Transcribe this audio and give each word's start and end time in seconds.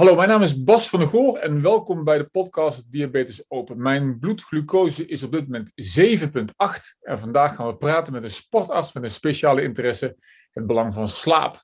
Hallo, 0.00 0.14
mijn 0.14 0.28
naam 0.28 0.42
is 0.42 0.64
Bas 0.64 0.88
van 0.88 0.98
der 0.98 1.08
Goor 1.08 1.36
en 1.36 1.62
welkom 1.62 2.04
bij 2.04 2.18
de 2.18 2.24
podcast 2.24 2.92
Diabetes 2.92 3.44
Open. 3.48 3.82
Mijn 3.82 4.18
bloedglucose 4.18 5.06
is 5.06 5.22
op 5.22 5.32
dit 5.32 5.48
moment 5.48 5.70
7,8 5.74 6.98
en 7.00 7.18
vandaag 7.18 7.54
gaan 7.54 7.66
we 7.66 7.76
praten 7.76 8.12
met 8.12 8.22
een 8.22 8.30
sportarts 8.30 8.92
met 8.92 9.02
een 9.02 9.10
speciale 9.10 9.62
interesse, 9.62 10.16
het 10.50 10.66
belang 10.66 10.94
van 10.94 11.08
slaap. 11.08 11.62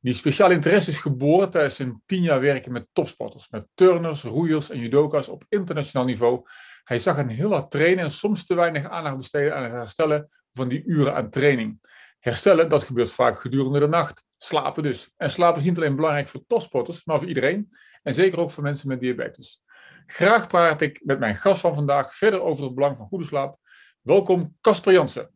Die 0.00 0.14
speciale 0.14 0.54
interesse 0.54 0.90
is 0.90 0.98
geboren 0.98 1.50
tijdens 1.50 1.78
een 1.78 2.02
tien 2.06 2.22
jaar 2.22 2.40
werken 2.40 2.72
met 2.72 2.86
topsporters, 2.92 3.48
met 3.50 3.68
turners, 3.74 4.22
roeiers 4.22 4.70
en 4.70 4.78
judoka's 4.78 5.28
op 5.28 5.44
internationaal 5.48 6.06
niveau. 6.06 6.42
Hij 6.84 6.98
zag 6.98 7.18
een 7.18 7.28
heel 7.28 7.50
hard 7.50 7.70
trainen 7.70 8.04
en 8.04 8.10
soms 8.10 8.46
te 8.46 8.54
weinig 8.54 8.88
aandacht 8.88 9.16
besteden 9.16 9.56
aan 9.56 9.62
het 9.62 9.72
herstellen 9.72 10.28
van 10.52 10.68
die 10.68 10.82
uren 10.84 11.14
aan 11.14 11.30
training. 11.30 11.80
Herstellen, 12.18 12.68
dat 12.68 12.82
gebeurt 12.82 13.12
vaak 13.12 13.40
gedurende 13.40 13.78
de 13.78 13.88
nacht. 13.88 14.24
Slapen 14.44 14.82
dus. 14.82 15.12
En 15.16 15.30
slapen 15.30 15.60
is 15.60 15.66
niet 15.66 15.76
alleen 15.76 15.96
belangrijk 15.96 16.28
voor 16.28 16.46
topsporters, 16.46 17.04
maar 17.04 17.18
voor 17.18 17.28
iedereen. 17.28 17.68
En 18.02 18.14
zeker 18.14 18.40
ook 18.40 18.50
voor 18.50 18.62
mensen 18.62 18.88
met 18.88 19.00
diabetes. 19.00 19.62
Graag 20.06 20.46
praat 20.46 20.80
ik 20.80 21.00
met 21.04 21.18
mijn 21.18 21.36
gast 21.36 21.60
van 21.60 21.74
vandaag 21.74 22.14
verder 22.14 22.42
over 22.42 22.64
het 22.64 22.74
belang 22.74 22.96
van 22.96 23.06
goede 23.06 23.24
slaap. 23.24 23.58
Welkom, 24.02 24.56
Casper 24.60 24.92
Jansen. 24.92 25.30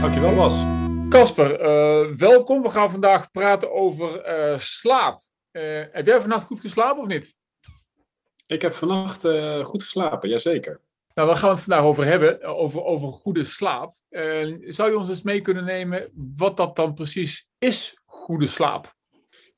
Dankjewel, 0.00 0.34
Bas. 0.34 0.64
Casper, 1.08 1.60
uh, 1.60 2.16
welkom. 2.16 2.62
We 2.62 2.70
gaan 2.70 2.90
vandaag 2.90 3.30
praten 3.30 3.72
over 3.72 4.38
uh, 4.52 4.58
slaap. 4.58 5.20
Uh, 5.52 5.82
heb 5.92 6.06
jij 6.06 6.20
vannacht 6.20 6.46
goed 6.46 6.60
geslapen 6.60 7.02
of 7.02 7.08
niet? 7.08 7.37
Ik 8.48 8.62
heb 8.62 8.72
vannacht 8.72 9.24
uh, 9.24 9.64
goed 9.64 9.82
geslapen, 9.82 10.28
jazeker. 10.28 10.80
Nou, 11.14 11.28
daar 11.28 11.38
gaan 11.38 11.48
we 11.48 11.54
het 11.54 11.64
vandaag 11.64 11.84
over 11.84 12.04
hebben, 12.04 12.42
over, 12.42 12.84
over 12.84 13.08
goede 13.08 13.44
slaap. 13.44 13.94
Uh, 14.10 14.56
zou 14.72 14.90
je 14.90 14.98
ons 14.98 15.08
eens 15.08 15.22
mee 15.22 15.40
kunnen 15.40 15.64
nemen 15.64 16.10
wat 16.36 16.56
dat 16.56 16.76
dan 16.76 16.94
precies 16.94 17.48
is, 17.58 17.98
goede 18.04 18.46
slaap? 18.46 18.96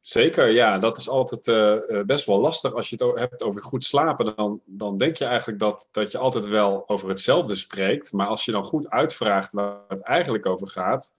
Zeker, 0.00 0.48
ja. 0.48 0.78
Dat 0.78 0.96
is 0.96 1.08
altijd 1.08 1.46
uh, 1.46 2.02
best 2.04 2.26
wel 2.26 2.40
lastig. 2.40 2.74
Als 2.74 2.90
je 2.90 3.04
het 3.04 3.18
hebt 3.18 3.42
over 3.42 3.62
goed 3.62 3.84
slapen, 3.84 4.36
dan, 4.36 4.60
dan 4.64 4.96
denk 4.96 5.16
je 5.16 5.24
eigenlijk 5.24 5.58
dat, 5.58 5.88
dat 5.90 6.10
je 6.10 6.18
altijd 6.18 6.48
wel 6.48 6.88
over 6.88 7.08
hetzelfde 7.08 7.56
spreekt. 7.56 8.12
Maar 8.12 8.26
als 8.26 8.44
je 8.44 8.52
dan 8.52 8.64
goed 8.64 8.90
uitvraagt 8.90 9.52
waar 9.52 9.84
het 9.88 10.00
eigenlijk 10.00 10.46
over 10.46 10.68
gaat, 10.68 11.14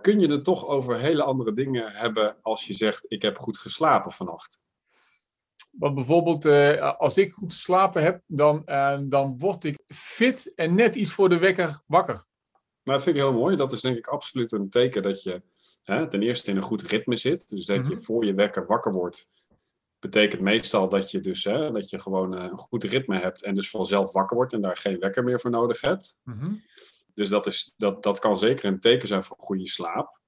kun 0.00 0.20
je 0.20 0.30
het 0.30 0.44
toch 0.44 0.66
over 0.66 0.98
hele 0.98 1.22
andere 1.22 1.52
dingen 1.52 1.92
hebben 1.92 2.36
als 2.42 2.66
je 2.66 2.74
zegt: 2.74 3.04
Ik 3.08 3.22
heb 3.22 3.38
goed 3.38 3.58
geslapen 3.58 4.12
vannacht. 4.12 4.69
Want 5.70 5.94
bijvoorbeeld, 5.94 6.44
uh, 6.44 6.98
als 6.98 7.16
ik 7.16 7.32
goed 7.32 7.52
geslapen 7.52 8.02
heb, 8.02 8.22
dan, 8.26 8.62
uh, 8.66 8.98
dan 9.02 9.38
word 9.38 9.64
ik 9.64 9.78
fit 9.86 10.52
en 10.54 10.74
net 10.74 10.94
iets 10.94 11.12
voor 11.12 11.28
de 11.28 11.38
wekker 11.38 11.82
wakker. 11.86 12.14
Nou, 12.82 12.98
dat 12.98 13.02
vind 13.02 13.16
ik 13.16 13.22
heel 13.22 13.32
mooi. 13.32 13.56
Dat 13.56 13.72
is 13.72 13.80
denk 13.80 13.96
ik 13.96 14.06
absoluut 14.06 14.52
een 14.52 14.70
teken 14.70 15.02
dat 15.02 15.22
je 15.22 15.42
hè, 15.82 16.08
ten 16.08 16.22
eerste 16.22 16.50
in 16.50 16.56
een 16.56 16.62
goed 16.62 16.82
ritme 16.82 17.16
zit. 17.16 17.48
Dus 17.48 17.64
dat 17.64 17.88
je 17.88 17.98
voor 17.98 18.24
je 18.24 18.34
wekker 18.34 18.66
wakker 18.66 18.92
wordt, 18.92 19.28
betekent 19.98 20.40
meestal 20.40 20.88
dat 20.88 21.10
je 21.10 21.20
dus 21.20 21.44
hè, 21.44 21.72
dat 21.72 21.90
je 21.90 21.98
gewoon 21.98 22.32
een 22.32 22.58
goed 22.58 22.84
ritme 22.84 23.18
hebt 23.18 23.42
en 23.42 23.54
dus 23.54 23.70
vanzelf 23.70 24.12
wakker 24.12 24.36
wordt 24.36 24.52
en 24.52 24.60
daar 24.60 24.76
geen 24.76 24.98
wekker 24.98 25.24
meer 25.24 25.40
voor 25.40 25.50
nodig 25.50 25.80
hebt. 25.80 26.20
Mm 26.24 26.34
-hmm. 26.34 26.62
Dus 27.14 27.28
dat, 27.28 27.46
is, 27.46 27.74
dat, 27.76 28.02
dat 28.02 28.18
kan 28.18 28.36
zeker 28.36 28.64
een 28.64 28.80
teken 28.80 29.08
zijn 29.08 29.22
voor 29.22 29.36
goede 29.38 29.68
slaap. 29.68 30.19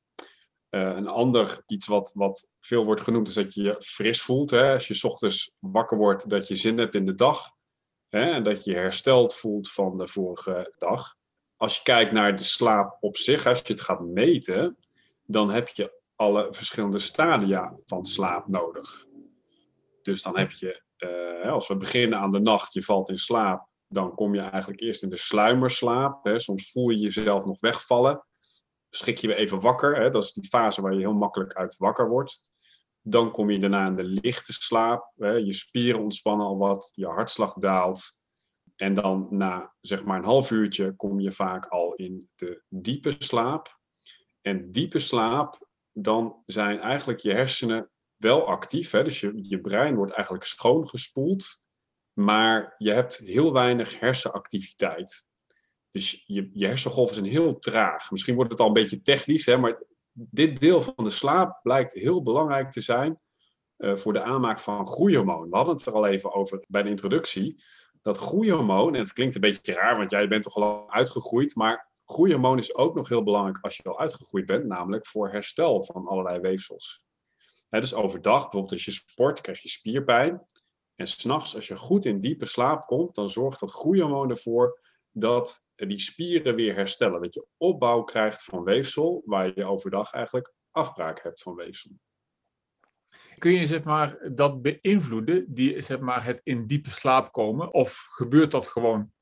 Uh, 0.75 0.97
een 0.97 1.09
ander 1.09 1.63
iets 1.67 1.87
wat, 1.87 2.13
wat 2.15 2.53
veel 2.61 2.85
wordt 2.85 3.01
genoemd 3.01 3.29
is 3.29 3.35
dat 3.35 3.55
je 3.55 3.63
je 3.63 3.83
fris 3.83 4.23
voelt. 4.23 4.51
Hè? 4.51 4.73
Als 4.73 4.89
je 4.89 5.09
ochtends 5.09 5.53
wakker 5.59 5.99
wordt, 5.99 6.31
dat 6.31 6.49
je 6.49 6.57
zin 6.57 6.79
hebt 6.79 6.95
in 6.95 7.07
de 7.07 7.15
dag. 7.15 7.51
Hè? 8.09 8.31
En 8.31 8.43
dat 8.43 8.65
je 8.65 8.71
je 8.71 8.77
hersteld 8.77 9.35
voelt 9.35 9.73
van 9.73 9.97
de 9.97 10.07
vorige 10.07 10.75
dag. 10.79 11.15
Als 11.57 11.77
je 11.77 11.83
kijkt 11.83 12.13
naar 12.13 12.37
de 12.37 12.43
slaap 12.43 12.97
op 13.01 13.17
zich, 13.17 13.47
als 13.47 13.59
je 13.59 13.73
het 13.73 13.83
gaat 13.83 14.01
meten, 14.01 14.79
dan 15.25 15.51
heb 15.51 15.69
je 15.69 16.01
alle 16.17 16.49
verschillende 16.51 16.99
stadia 16.99 17.77
van 17.87 18.05
slaap 18.05 18.49
nodig. 18.49 19.07
Dus 20.03 20.23
dan 20.23 20.39
heb 20.39 20.51
je, 20.51 20.83
uh, 20.99 21.53
als 21.53 21.69
we 21.69 21.77
beginnen 21.77 22.19
aan 22.19 22.31
de 22.31 22.41
nacht, 22.41 22.73
je 22.73 22.83
valt 22.83 23.09
in 23.09 23.19
slaap, 23.19 23.67
dan 23.89 24.15
kom 24.15 24.35
je 24.35 24.41
eigenlijk 24.41 24.81
eerst 24.81 25.03
in 25.03 25.11
de 25.11 25.17
sluimerslaap. 25.17 26.25
Hè. 26.25 26.39
Soms 26.39 26.71
voel 26.71 26.89
je 26.89 26.99
jezelf 26.99 27.45
nog 27.45 27.61
wegvallen. 27.61 28.25
Schrik 28.95 29.19
je 29.19 29.27
weer 29.27 29.37
even 29.37 29.61
wakker. 29.61 29.97
Hè. 29.97 30.11
Dat 30.11 30.23
is 30.23 30.33
die 30.33 30.49
fase 30.49 30.83
waar 30.83 30.93
je 30.93 30.99
heel 30.99 31.15
makkelijk 31.15 31.53
uit 31.53 31.77
wakker 31.77 32.09
wordt. 32.09 32.45
Dan 33.01 33.31
kom 33.31 33.51
je 33.51 33.59
daarna 33.59 33.87
in 33.87 33.95
de 33.95 34.05
lichte 34.05 34.53
slaap. 34.53 35.13
Hè. 35.17 35.31
Je 35.31 35.53
spieren 35.53 36.03
ontspannen 36.03 36.47
al 36.47 36.59
wat, 36.59 36.93
je 36.95 37.07
hartslag 37.07 37.55
daalt. 37.55 38.21
En 38.77 38.95
dan 38.95 39.27
na 39.31 39.75
zeg 39.81 40.05
maar 40.05 40.19
een 40.19 40.25
half 40.25 40.51
uurtje 40.51 40.97
kom 40.97 41.21
je 41.21 41.33
vaak 41.33 41.67
al 41.67 41.95
in 41.95 42.29
de 42.35 42.63
diepe 42.69 43.15
slaap. 43.19 43.81
En 44.41 44.71
diepe 44.71 44.99
slaap, 44.99 45.69
dan 45.93 46.43
zijn 46.47 46.79
eigenlijk 46.79 47.21
je 47.21 47.33
hersenen 47.33 47.91
wel 48.17 48.47
actief. 48.47 48.91
Hè? 48.91 49.03
Dus 49.03 49.21
je, 49.21 49.39
je 49.41 49.61
brein 49.61 49.95
wordt 49.95 50.13
eigenlijk 50.13 50.45
schoongespoeld 50.45 51.63
maar 52.13 52.75
je 52.79 52.93
hebt 52.93 53.17
heel 53.17 53.53
weinig 53.53 54.01
hersenactiviteit. 54.01 55.29
Dus 55.93 56.25
je, 56.27 56.51
hersengolven 56.53 57.15
zijn 57.15 57.27
heel 57.27 57.59
traag. 57.59 58.11
Misschien 58.11 58.35
wordt 58.35 58.51
het 58.51 58.61
al 58.61 58.67
een 58.67 58.73
beetje 58.73 59.03
technisch, 59.03 59.47
hè, 59.47 59.57
maar 59.57 59.83
dit 60.13 60.61
deel 60.61 60.83
van 60.83 61.05
de 61.05 61.11
slaap 61.11 61.59
blijkt 61.63 61.93
heel 61.93 62.23
belangrijk 62.23 62.71
te 62.71 62.81
zijn 62.81 63.21
uh, 63.79 63.97
voor 63.97 64.13
de 64.13 64.23
aanmaak 64.23 64.59
van 64.59 64.87
groeihormoon. 64.87 65.51
We 65.51 65.57
hadden 65.57 65.75
het 65.75 65.87
er 65.87 65.93
al 65.93 66.07
even 66.07 66.35
over 66.35 66.65
bij 66.69 66.83
de 66.83 66.89
introductie. 66.89 67.65
Dat 68.03 68.19
groeihormoon, 68.19 68.95
en 68.95 69.01
het 69.01 69.13
klinkt 69.13 69.35
een 69.35 69.41
beetje 69.41 69.73
raar, 69.73 69.97
want 69.97 70.11
jij 70.11 70.29
bent 70.29 70.43
toch 70.43 70.55
al 70.55 70.91
uitgegroeid, 70.91 71.55
maar 71.55 71.91
groeihormoon 72.05 72.59
is 72.59 72.75
ook 72.75 72.95
nog 72.95 73.09
heel 73.09 73.23
belangrijk 73.23 73.65
als 73.65 73.77
je 73.77 73.83
al 73.83 74.01
uitgegroeid 74.01 74.47
bent, 74.47 74.65
namelijk 74.65 75.07
voor 75.07 75.31
herstel 75.31 75.85
van 75.85 76.07
allerlei 76.07 76.41
weefsels. 76.41 77.03
Dus 77.69 77.95
overdag, 77.95 78.41
bijvoorbeeld 78.43 78.73
als 78.73 78.85
je 78.85 78.91
sport, 78.91 79.41
krijg 79.41 79.63
je 79.63 79.69
spierpijn. 79.69 80.47
En 80.95 81.07
s'nachts, 81.07 81.55
als 81.55 81.69
je 81.69 81.77
goed 81.77 82.05
in 82.05 82.21
diepe 82.21 82.47
slaap 82.47 82.81
komt, 82.81 83.15
dan 83.15 83.31
zorgt 83.31 83.61
dat 83.61 83.73
groeihormoon 83.73 84.31
ervoor 84.31 84.81
dat 85.11 85.67
die 85.89 86.01
spieren 86.01 86.55
weer 86.55 86.75
herstellen. 86.75 87.23
Dat 87.23 87.35
je 87.35 87.47
opbouw 87.57 88.03
krijgt 88.03 88.45
van 88.45 88.65
weefsel, 88.65 89.23
waar 89.25 89.53
je 89.55 89.65
overdag 89.65 90.13
eigenlijk 90.13 90.55
afbraak 90.71 91.23
hebt 91.23 91.43
van 91.43 91.55
weefsel. 91.55 91.91
Kun 93.39 93.53
je 93.53 93.67
zeg 93.67 93.83
maar, 93.85 94.33
dat 94.35 94.63
beïnvloeden, 94.63 95.55
die, 95.55 95.83
zeg 95.83 96.01
maar, 96.01 96.25
het 96.25 96.41
in 96.45 96.67
diepe 96.67 96.91
slaap 96.91 97.33
komen? 97.33 97.73
Of 97.75 98.07
gebeurt 98.11 98.51
dat 98.51 98.67
gewoon? 98.67 99.13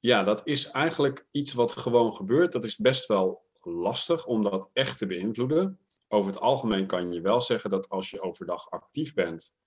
Ja, 0.00 0.22
dat 0.22 0.46
is 0.46 0.70
eigenlijk 0.70 1.26
iets 1.30 1.52
wat 1.52 1.72
gewoon 1.72 2.14
gebeurt. 2.14 2.52
Dat 2.52 2.64
is 2.64 2.76
best 2.76 3.06
wel 3.06 3.48
lastig 3.60 4.26
om 4.26 4.42
dat 4.42 4.70
echt 4.72 4.98
te 4.98 5.06
beïnvloeden. 5.06 5.78
Over 6.08 6.30
het 6.30 6.40
algemeen 6.40 6.86
kan 6.86 7.12
je 7.12 7.20
wel 7.20 7.40
zeggen 7.40 7.70
dat 7.70 7.88
als 7.88 8.10
je 8.10 8.20
overdag 8.20 8.70
actief 8.70 9.14
bent, 9.14 9.58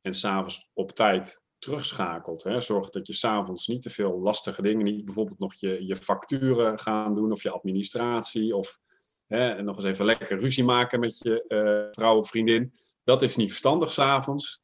en 0.00 0.14
s'avonds 0.14 0.70
op 0.72 0.92
tijd 0.92 1.44
terugschakelt. 1.66 2.42
Hè. 2.42 2.60
Zorg 2.60 2.90
dat 2.90 3.06
je 3.06 3.12
s'avonds 3.12 3.66
niet 3.66 3.82
te 3.82 3.90
veel 3.90 4.20
lastige 4.20 4.62
dingen, 4.62 4.84
niet 4.84 5.04
bijvoorbeeld 5.04 5.38
nog 5.38 5.54
je, 5.54 5.86
je 5.86 5.96
facturen 5.96 6.78
gaan 6.78 7.14
doen 7.14 7.32
of 7.32 7.42
je 7.42 7.50
administratie 7.50 8.56
of 8.56 8.78
hè, 9.26 9.62
nog 9.62 9.76
eens 9.76 9.84
even 9.84 10.04
lekker 10.04 10.38
ruzie 10.38 10.64
maken 10.64 11.00
met 11.00 11.18
je 11.18 11.44
uh, 11.48 11.86
vrouw 11.90 12.18
of 12.18 12.28
vriendin. 12.28 12.72
Dat 13.04 13.22
is 13.22 13.36
niet 13.36 13.48
verstandig 13.48 13.90
s'avonds. 13.90 14.62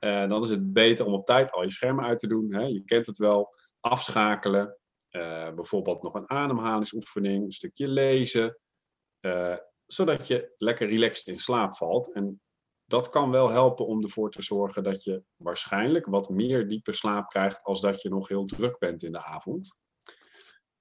Uh, 0.00 0.28
dan 0.28 0.42
is 0.42 0.50
het 0.50 0.72
beter 0.72 1.06
om 1.06 1.12
op 1.12 1.26
tijd 1.26 1.52
al 1.52 1.62
je 1.62 1.70
schermen 1.70 2.04
uit 2.04 2.18
te 2.18 2.26
doen. 2.26 2.54
Hè. 2.54 2.64
Je 2.64 2.84
kent 2.84 3.06
het 3.06 3.18
wel. 3.18 3.54
Afschakelen. 3.80 4.76
Uh, 5.10 5.54
bijvoorbeeld 5.54 6.02
nog 6.02 6.14
een 6.14 6.30
ademhalingsoefening, 6.30 7.44
een 7.44 7.52
stukje 7.52 7.88
lezen. 7.88 8.58
zodat 9.86 10.26
je 10.26 10.52
lekker 10.56 10.88
relaxed 10.88 11.26
in 11.26 11.40
slaap 11.40 11.74
valt. 11.74 12.12
En 12.12 12.40
dat 12.94 13.08
kan 13.08 13.30
wel 13.30 13.50
helpen 13.50 13.86
om 13.86 14.02
ervoor 14.02 14.30
te 14.30 14.42
zorgen 14.42 14.82
dat 14.82 15.04
je 15.04 15.22
waarschijnlijk 15.36 16.06
wat 16.06 16.28
meer 16.28 16.68
diepe 16.68 16.92
slaap 16.92 17.28
krijgt 17.28 17.62
als 17.62 17.80
dat 17.80 18.02
je 18.02 18.08
nog 18.08 18.28
heel 18.28 18.44
druk 18.44 18.78
bent 18.78 19.02
in 19.02 19.12
de 19.12 19.24
avond. 19.24 19.82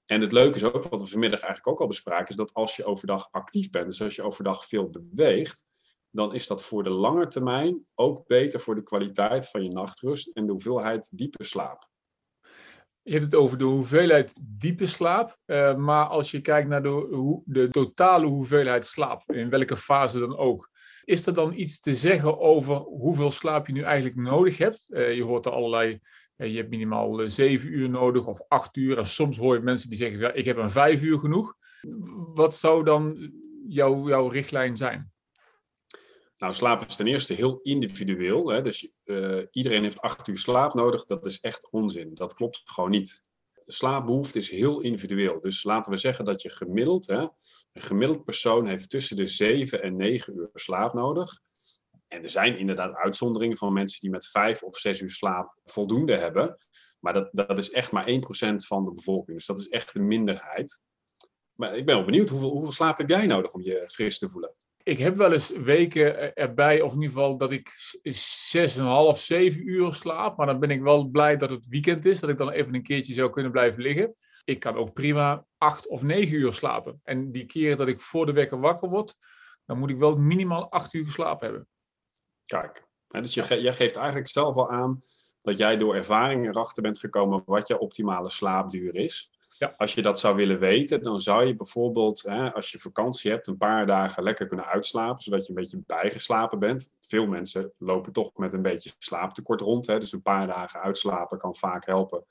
En 0.06 0.22
het 0.22 0.32
leuke 0.32 0.56
is 0.56 0.64
ook, 0.64 0.84
wat 0.84 1.02
we 1.02 1.08
vanmiddag 1.08 1.40
eigenlijk 1.40 1.68
ook 1.68 1.82
al 1.82 1.88
bespraken, 1.88 2.28
is 2.28 2.36
dat 2.36 2.54
als 2.54 2.76
je 2.76 2.86
overdag 2.86 3.28
actief 3.32 3.70
bent, 3.70 3.86
dus 3.86 4.02
als 4.02 4.16
je 4.16 4.24
overdag 4.24 4.66
veel 4.66 4.90
beweegt, 4.90 5.68
dan 6.10 6.34
is 6.34 6.48
dat 6.48 6.64
voor 6.64 6.84
de 6.84 6.90
lange 6.90 7.28
termijn 7.28 7.86
ook 7.96 8.28
beter 8.28 8.60
voor 8.60 8.76
de 8.76 8.84
kwaliteit 8.84 9.50
van 9.50 9.64
je 9.64 9.72
nachtrust 9.72 10.28
en 10.28 10.46
de 10.46 10.52
hoeveelheid 10.52 11.18
diepe 11.18 11.44
slaap. 11.44 11.90
Je 13.02 13.12
hebt 13.12 13.24
het 13.24 13.36
over 13.36 13.58
de 13.58 13.64
hoeveelheid 13.64 14.34
diepe 14.42 14.88
slaap, 14.88 15.38
uh, 15.46 15.76
maar 15.76 16.06
als 16.06 16.32
je 16.32 16.42
kijkt 16.42 16.70
naar 16.70 16.84
de 16.84 17.68
totale 17.72 18.26
hoeveelheid 18.26 18.86
slaap, 18.86 19.32
in 19.32 19.50
welke 19.50 19.76
fase 19.76 20.20
dan 20.20 20.38
ook, 20.38 20.72
is 21.06 21.26
er 21.26 21.34
dan 21.34 21.54
iets 21.54 21.80
te 21.80 21.96
zeggen 21.96 22.40
over 22.40 22.76
hoeveel 22.76 23.32
slaap 23.32 23.68
je 23.68 23.74
nu 23.74 23.82
eigenlijk 23.82 24.16
nodig 24.16 24.58
hebt? 24.58 24.86
Uh, 24.90 25.16
je 25.16 25.24
hoort 25.24 25.46
er 25.46 25.52
allerlei, 25.52 26.00
uh, 26.38 26.48
je 26.48 26.58
hebt 26.58 26.70
minimaal 26.70 27.22
uh, 27.22 27.30
zeven 27.30 27.74
uur 27.74 27.90
nodig 27.90 28.28
of 28.28 28.42
acht 28.48 28.76
uur. 28.78 28.98
En 28.98 29.08
soms 29.08 29.38
hoor 29.38 29.56
je 29.56 29.62
mensen 29.62 29.90
die 29.90 29.98
zeggen, 29.98 30.20
ja, 30.20 30.32
ik 30.32 30.46
heb 30.46 30.58
een 30.58 30.70
vijf 30.72 31.02
uur 31.02 31.20
genoeg. 31.20 31.56
Wat 32.34 32.56
zou 32.56 32.84
dan 32.84 33.32
jouw, 33.68 34.08
jouw 34.08 34.28
richtlijn 34.28 34.78
zijn? 34.78 35.12
Nou, 36.38 36.54
slaap 36.54 36.86
is 36.86 36.96
ten 36.96 37.08
eerste 37.08 37.34
heel 37.34 37.60
individueel. 37.62 38.48
Hè? 38.48 38.62
Dus 38.62 38.92
iedereen 39.52 39.84
heeft 39.84 40.02
acht 40.02 40.28
uur 40.28 40.38
slaap 40.38 40.74
nodig. 40.74 41.06
Dat 41.06 41.26
is 41.26 41.40
echt 41.40 41.72
onzin. 41.72 42.14
Dat 42.14 42.34
klopt 42.34 42.62
gewoon 42.66 42.90
niet. 42.90 43.24
slaapbehoefte 43.66 44.38
is 44.38 44.50
heel 44.50 44.82
individueel. 44.82 45.42
Dus 45.42 45.64
laten 45.64 45.92
we 45.92 45.98
zeggen 45.98 46.26
dat 46.26 46.42
je 46.42 46.50
gemiddeld, 46.50 47.08
hè, 47.08 47.28
een 47.74 47.82
gemiddeld 47.82 48.24
persoon 48.24 48.68
heeft 48.68 48.90
tussen 48.90 49.16
de 49.16 49.28
7 49.28 49.82
en 49.82 49.96
9 49.96 50.36
uur 50.38 50.50
slaap 50.54 50.94
nodig. 50.94 51.40
En 52.08 52.24
er 52.24 52.30
zijn 52.30 52.58
inderdaad 52.58 52.96
uitzonderingen 52.96 53.58
van 53.58 53.74
mensen 53.74 54.02
die 54.02 54.10
met 54.10 54.28
5 54.28 54.64
of 54.64 54.78
6 54.78 55.02
uur 55.02 55.12
slaap 55.12 55.60
voldoende 55.66 56.16
hebben. 56.16 56.58
Maar 57.00 57.14
dat, 57.14 57.30
dat 57.32 57.58
is 57.58 57.72
echt 57.72 57.92
maar 57.92 58.10
1% 58.10 58.14
van 58.56 58.86
de 58.86 58.94
bevolking. 58.94 59.38
Dus 59.38 59.46
dat 59.46 59.60
is 59.60 59.70
echt 59.70 59.96
een 59.96 60.08
minderheid. 60.08 60.82
Maar 61.54 61.78
ik 61.78 61.86
ben 61.86 61.96
wel 61.96 62.06
benieuwd, 62.06 62.30
hoeveel, 62.30 62.50
hoeveel 62.50 62.72
slaap 62.72 62.98
heb 62.98 63.10
jij 63.10 63.26
nodig 63.26 63.54
om 63.54 63.62
je 63.62 63.90
fris 63.92 64.20
te 64.20 64.30
voelen? 64.30 64.54
Ik 64.84 64.98
heb 64.98 65.18
wel 65.18 65.34
eens 65.34 65.50
weken 65.50 66.36
erbij, 66.36 66.82
of 66.82 66.94
in 66.94 67.02
ieder 67.02 67.16
geval 67.16 67.38
dat 67.38 67.52
ik 67.52 67.70
6,5, 69.16 69.20
7 69.20 69.68
uur 69.70 69.94
slaap. 69.94 70.38
Maar 70.38 70.48
dan 70.48 70.60
ben 70.60 70.70
ik 70.70 70.82
wel 70.82 71.10
blij 71.10 71.38
dat 71.38 71.50
het 71.50 71.68
weekend 71.68 72.06
is, 72.06 72.20
dat 72.20 72.30
ik 72.30 72.38
dan 72.38 72.50
even 72.50 72.76
een 72.76 72.84
keertje 72.84 73.14
zou 73.14 73.30
kunnen 73.30 73.52
blijven 73.52 73.82
liggen. 73.82 74.16
Ik 74.44 74.60
kan 74.60 74.76
ook 74.76 74.94
prima 74.94 75.46
8 75.58 75.88
of 75.88 76.02
9 76.02 76.34
uur 76.34 76.54
slapen. 76.54 77.00
En 77.04 77.32
die 77.32 77.46
keren 77.46 77.78
dat 77.78 77.88
ik 77.88 78.00
voor 78.00 78.26
de 78.26 78.34
wekker 78.34 78.60
wakker 78.60 78.90
word, 78.90 79.16
dan 79.66 79.78
moet 79.78 79.90
ik 79.90 79.98
wel 79.98 80.16
minimaal 80.16 80.72
8 80.72 80.94
uur 80.94 81.06
geslapen 81.06 81.48
hebben. 81.48 81.68
Kijk, 82.46 82.88
dus 83.08 83.34
je, 83.34 83.62
jij 83.62 83.74
geeft 83.74 83.96
eigenlijk 83.96 84.28
zelf 84.28 84.56
al 84.56 84.70
aan 84.70 85.02
dat 85.40 85.58
jij 85.58 85.78
door 85.78 85.96
ervaring 85.96 86.48
erachter 86.48 86.84
bent 86.84 87.00
gekomen 87.00 87.44
wat 87.46 87.68
je 87.68 87.80
optimale 87.80 88.30
slaapduur 88.30 88.96
is. 88.96 89.32
Ja. 89.58 89.74
Als 89.78 89.94
je 89.94 90.02
dat 90.02 90.20
zou 90.20 90.36
willen 90.36 90.60
weten, 90.60 91.02
dan 91.02 91.20
zou 91.20 91.46
je 91.46 91.56
bijvoorbeeld, 91.56 92.22
hè, 92.22 92.54
als 92.54 92.72
je 92.72 92.80
vakantie 92.80 93.32
hebt, 93.32 93.48
een 93.48 93.58
paar 93.58 93.86
dagen 93.86 94.24
lekker 94.24 94.48
kunnen 94.48 94.66
uitslapen, 94.66 95.24
zodat 95.24 95.44
je 95.44 95.50
een 95.50 95.56
beetje 95.56 95.84
bijgeslapen 95.86 96.60
bent. 96.60 96.94
Veel 97.02 97.28
mensen 97.28 97.74
lopen 97.78 98.14
toch 98.14 98.32
met 98.36 98.54
een 98.54 98.62
beetje 98.62 98.92
slaaptekort 98.98 99.62
rond, 99.62 99.88
hè, 99.88 100.00
dus 100.00 100.12
een 100.12 100.22
paar 100.22 100.48
dagen 100.48 100.82
uitslapen 100.82 101.38
kan 101.38 101.56
vaak 101.56 101.86
helpen 101.86 102.26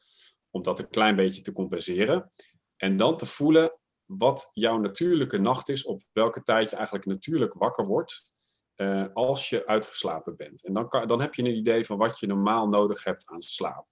om 0.53 0.63
dat 0.63 0.79
een 0.79 0.89
klein 0.89 1.17
beetje 1.17 1.43
te 1.43 1.53
compenseren. 1.53 2.31
En 2.77 2.97
dan 2.97 3.17
te 3.17 3.27
voelen 3.27 3.79
wat 4.05 4.51
jouw 4.53 4.79
natuurlijke 4.79 5.39
nacht 5.39 5.69
is, 5.69 5.85
op 5.85 6.01
welke 6.13 6.43
tijd 6.43 6.71
je 6.71 6.77
eigenlijk 6.77 7.07
natuurlijk 7.07 7.55
wakker 7.55 7.87
wordt. 7.87 8.31
Uh, 8.77 9.07
als 9.13 9.49
je 9.49 9.67
uitgeslapen 9.67 10.37
bent. 10.37 10.67
En 10.67 10.73
dan, 10.73 10.89
kan, 10.89 11.07
dan 11.07 11.21
heb 11.21 11.35
je 11.35 11.43
een 11.43 11.57
idee 11.57 11.87
van 11.87 11.99
wat 11.99 12.19
je 12.19 12.27
normaal 12.27 12.69
nodig 12.69 13.05
hebt 13.05 13.29
aan 13.29 13.43
slaap. 13.43 13.87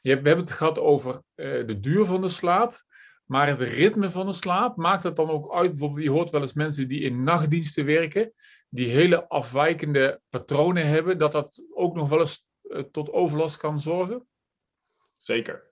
Je 0.00 0.10
hebt, 0.10 0.22
we 0.22 0.28
hebben 0.28 0.46
het 0.46 0.56
gehad 0.56 0.78
over 0.78 1.14
uh, 1.14 1.66
de 1.66 1.80
duur 1.80 2.04
van 2.04 2.20
de 2.20 2.28
slaap. 2.28 2.86
Maar 3.24 3.46
het 3.46 3.60
ritme 3.60 4.10
van 4.10 4.26
de 4.26 4.32
slaap, 4.32 4.76
maakt 4.76 5.02
dat 5.02 5.16
dan 5.16 5.30
ook 5.30 5.54
uit? 5.54 5.70
Bijvoorbeeld, 5.70 6.04
je 6.04 6.10
hoort 6.10 6.30
wel 6.30 6.40
eens 6.40 6.52
mensen 6.52 6.88
die 6.88 7.00
in 7.00 7.22
nachtdiensten 7.22 7.84
werken, 7.84 8.32
die 8.68 8.88
hele 8.88 9.28
afwijkende 9.28 10.20
patronen 10.28 10.86
hebben, 10.86 11.18
dat 11.18 11.32
dat 11.32 11.62
ook 11.74 11.94
nog 11.94 12.08
wel 12.08 12.20
eens 12.20 12.46
uh, 12.62 12.82
tot 12.82 13.12
overlast 13.12 13.56
kan 13.56 13.80
zorgen? 13.80 14.26
Zeker, 15.20 15.67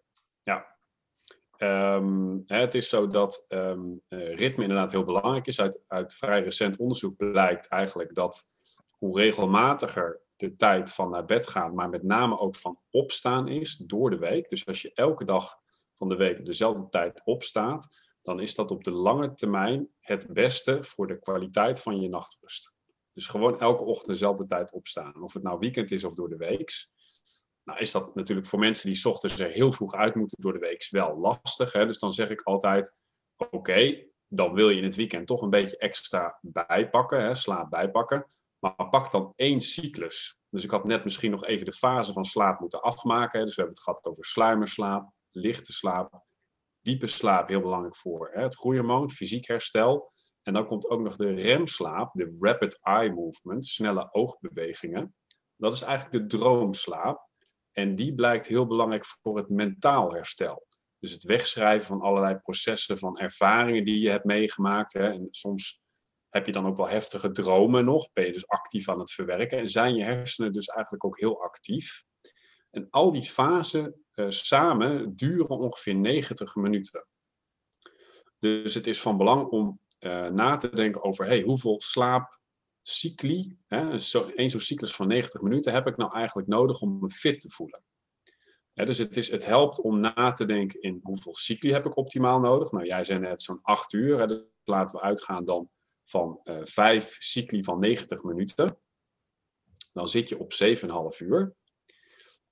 ja. 0.46 0.74
Um, 1.58 2.42
het 2.46 2.74
is 2.74 2.88
zo 2.88 3.06
dat 3.06 3.44
um, 3.48 4.02
ritme 4.08 4.62
inderdaad 4.62 4.92
heel 4.92 5.04
belangrijk 5.04 5.46
is. 5.46 5.60
Uit, 5.60 5.82
uit 5.86 6.14
vrij 6.14 6.42
recent 6.42 6.76
onderzoek 6.76 7.16
blijkt 7.16 7.68
eigenlijk 7.68 8.14
dat 8.14 8.52
hoe 8.98 9.18
regelmatiger 9.18 10.20
de 10.36 10.56
tijd 10.56 10.92
van 10.92 11.10
naar 11.10 11.24
bed 11.24 11.48
gaan, 11.48 11.74
maar 11.74 11.88
met 11.88 12.02
name 12.02 12.38
ook 12.38 12.56
van 12.56 12.78
opstaan 12.90 13.48
is 13.48 13.76
door 13.76 14.10
de 14.10 14.18
week. 14.18 14.48
Dus 14.48 14.66
als 14.66 14.82
je 14.82 14.92
elke 14.94 15.24
dag 15.24 15.58
van 15.96 16.08
de 16.08 16.16
week 16.16 16.44
dezelfde 16.44 16.88
tijd 16.88 17.22
opstaat, 17.24 17.88
dan 18.22 18.40
is 18.40 18.54
dat 18.54 18.70
op 18.70 18.84
de 18.84 18.90
lange 18.90 19.34
termijn 19.34 19.88
het 20.00 20.26
beste 20.32 20.84
voor 20.84 21.06
de 21.06 21.18
kwaliteit 21.18 21.82
van 21.82 22.00
je 22.00 22.08
nachtrust. 22.08 22.74
Dus 23.12 23.26
gewoon 23.26 23.60
elke 23.60 23.82
ochtend 23.82 24.08
dezelfde 24.08 24.46
tijd 24.46 24.72
opstaan. 24.72 25.22
Of 25.22 25.32
het 25.32 25.42
nou 25.42 25.58
weekend 25.58 25.90
is 25.90 26.04
of 26.04 26.12
door 26.12 26.28
de 26.28 26.36
week. 26.36 26.88
Nou 27.66 27.78
is 27.78 27.92
dat 27.92 28.14
natuurlijk 28.14 28.46
voor 28.46 28.58
mensen 28.58 28.92
die 28.92 29.04
ochtends 29.04 29.40
er 29.40 29.50
heel 29.50 29.72
vroeg 29.72 29.94
uit 29.94 30.14
moeten 30.14 30.40
door 30.40 30.52
de 30.52 30.58
week 30.58 30.86
wel 30.90 31.18
lastig. 31.18 31.72
Hè? 31.72 31.86
Dus 31.86 31.98
dan 31.98 32.12
zeg 32.12 32.28
ik 32.28 32.42
altijd, 32.42 32.98
oké, 33.50 34.04
dan 34.28 34.54
wil 34.54 34.70
je 34.70 34.76
in 34.76 34.84
het 34.84 34.94
weekend 34.94 35.26
toch 35.26 35.42
een 35.42 35.50
beetje 35.50 35.76
extra 35.76 36.38
bijpakken, 36.42 37.22
hè? 37.22 37.34
slaap 37.34 37.70
bijpakken. 37.70 38.26
Maar 38.58 38.88
pak 38.88 39.10
dan 39.10 39.32
één 39.36 39.60
cyclus. 39.60 40.38
Dus 40.48 40.64
ik 40.64 40.70
had 40.70 40.84
net 40.84 41.04
misschien 41.04 41.30
nog 41.30 41.44
even 41.44 41.66
de 41.66 41.72
fase 41.72 42.12
van 42.12 42.24
slaap 42.24 42.60
moeten 42.60 42.82
afmaken. 42.82 43.38
Hè? 43.38 43.44
Dus 43.44 43.54
we 43.54 43.62
hebben 43.62 43.78
het 43.78 43.84
gehad 43.84 44.06
over 44.06 44.24
sluimerslaap, 44.24 45.10
lichte 45.30 45.72
slaap, 45.72 46.24
diepe 46.80 47.06
slaap, 47.06 47.48
heel 47.48 47.60
belangrijk 47.60 47.96
voor 47.96 48.30
hè? 48.32 48.42
het 48.42 48.56
groeihormoon, 48.56 49.10
fysiek 49.10 49.46
herstel. 49.46 50.12
En 50.42 50.52
dan 50.52 50.66
komt 50.66 50.88
ook 50.88 51.00
nog 51.00 51.16
de 51.16 51.34
remslaap, 51.34 52.12
de 52.12 52.36
rapid 52.40 52.78
eye 52.82 53.12
movement, 53.12 53.66
snelle 53.66 54.12
oogbewegingen. 54.12 55.14
Dat 55.56 55.72
is 55.72 55.82
eigenlijk 55.82 56.30
de 56.30 56.36
droomslaap. 56.36 57.25
En 57.78 57.94
die 57.94 58.14
blijkt 58.14 58.46
heel 58.46 58.66
belangrijk 58.66 59.04
voor 59.04 59.36
het 59.36 59.48
mentaal 59.48 60.12
herstel. 60.12 60.66
Dus 60.98 61.12
het 61.12 61.22
wegschrijven 61.22 61.86
van 61.86 62.00
allerlei 62.00 62.36
processen, 62.36 62.98
van 62.98 63.18
ervaringen 63.18 63.84
die 63.84 64.00
je 64.00 64.10
hebt 64.10 64.24
meegemaakt. 64.24 64.92
Hè. 64.92 65.10
En 65.10 65.28
soms 65.30 65.82
heb 66.28 66.46
je 66.46 66.52
dan 66.52 66.66
ook 66.66 66.76
wel 66.76 66.88
heftige 66.88 67.30
dromen 67.30 67.84
nog. 67.84 68.12
Ben 68.12 68.26
je 68.26 68.32
dus 68.32 68.48
actief 68.48 68.88
aan 68.88 68.98
het 68.98 69.12
verwerken. 69.12 69.58
En 69.58 69.68
zijn 69.68 69.94
je 69.94 70.04
hersenen 70.04 70.52
dus 70.52 70.66
eigenlijk 70.66 71.04
ook 71.04 71.18
heel 71.20 71.42
actief. 71.42 72.04
En 72.70 72.86
al 72.90 73.10
die 73.10 73.22
fasen 73.22 74.04
uh, 74.14 74.26
samen 74.28 75.16
duren 75.16 75.58
ongeveer 75.58 75.94
90 75.94 76.54
minuten. 76.54 77.06
Dus 78.38 78.74
het 78.74 78.86
is 78.86 79.00
van 79.00 79.16
belang 79.16 79.48
om 79.48 79.80
uh, 80.00 80.28
na 80.28 80.56
te 80.56 80.74
denken 80.74 81.02
over 81.02 81.26
hey, 81.26 81.42
hoeveel 81.42 81.80
slaap 81.80 82.38
cycli, 82.88 83.56
hè, 83.66 84.00
zo'n 84.00 84.60
cyclus 84.60 84.94
van 84.94 85.06
90 85.06 85.40
minuten, 85.40 85.72
heb 85.72 85.86
ik 85.86 85.96
nou 85.96 86.12
eigenlijk 86.12 86.48
nodig 86.48 86.80
om 86.80 86.98
me 87.00 87.10
fit 87.10 87.40
te 87.40 87.50
voelen? 87.50 87.82
dus 88.74 88.98
het, 88.98 89.16
is, 89.16 89.30
het 89.30 89.46
helpt 89.46 89.80
om 89.80 89.98
na 89.98 90.32
te 90.32 90.44
denken 90.44 90.80
in 90.80 91.00
hoeveel 91.02 91.34
cycli 91.34 91.72
heb 91.72 91.86
ik 91.86 91.96
optimaal 91.96 92.40
nodig. 92.40 92.70
Nou, 92.72 92.86
jij 92.86 93.04
zei 93.04 93.18
net 93.18 93.42
zo'n 93.42 93.58
8 93.62 93.92
uur. 93.92 94.18
Hè, 94.18 94.26
dus 94.26 94.40
laten 94.64 94.98
we 94.98 95.04
uitgaan 95.04 95.44
dan 95.44 95.70
van 96.04 96.40
uh, 96.44 96.60
eh, 96.60 96.64
5 96.64 97.16
cycli 97.18 97.62
van 97.62 97.78
90 97.78 98.22
minuten. 98.22 98.78
Dan 99.92 100.08
zit 100.08 100.28
je 100.28 100.38
op 100.38 100.52
7,5 100.62 101.26
uur. 101.26 101.54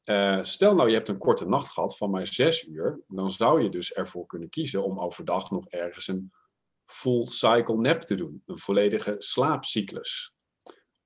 Uh, 0.04 0.42
stel 0.42 0.74
nou, 0.74 0.88
je 0.88 0.94
hebt 0.94 1.08
een 1.08 1.18
korte 1.18 1.48
nacht 1.48 1.68
gehad 1.68 1.96
van 1.96 2.10
maar 2.10 2.26
6 2.26 2.66
uur. 2.66 3.00
Dan 3.08 3.30
zou 3.30 3.62
je 3.62 3.68
dus 3.68 3.92
ervoor 3.92 4.26
kunnen 4.26 4.48
kiezen 4.48 4.84
om 4.84 4.98
overdag 4.98 5.50
nog 5.50 5.68
ergens 5.68 6.08
een 6.08 6.32
full 6.86 7.26
cycle 7.26 7.76
nap 7.76 8.00
te 8.00 8.14
doen, 8.14 8.42
een 8.46 8.58
volledige 8.58 9.14
slaapcyclus, 9.18 10.36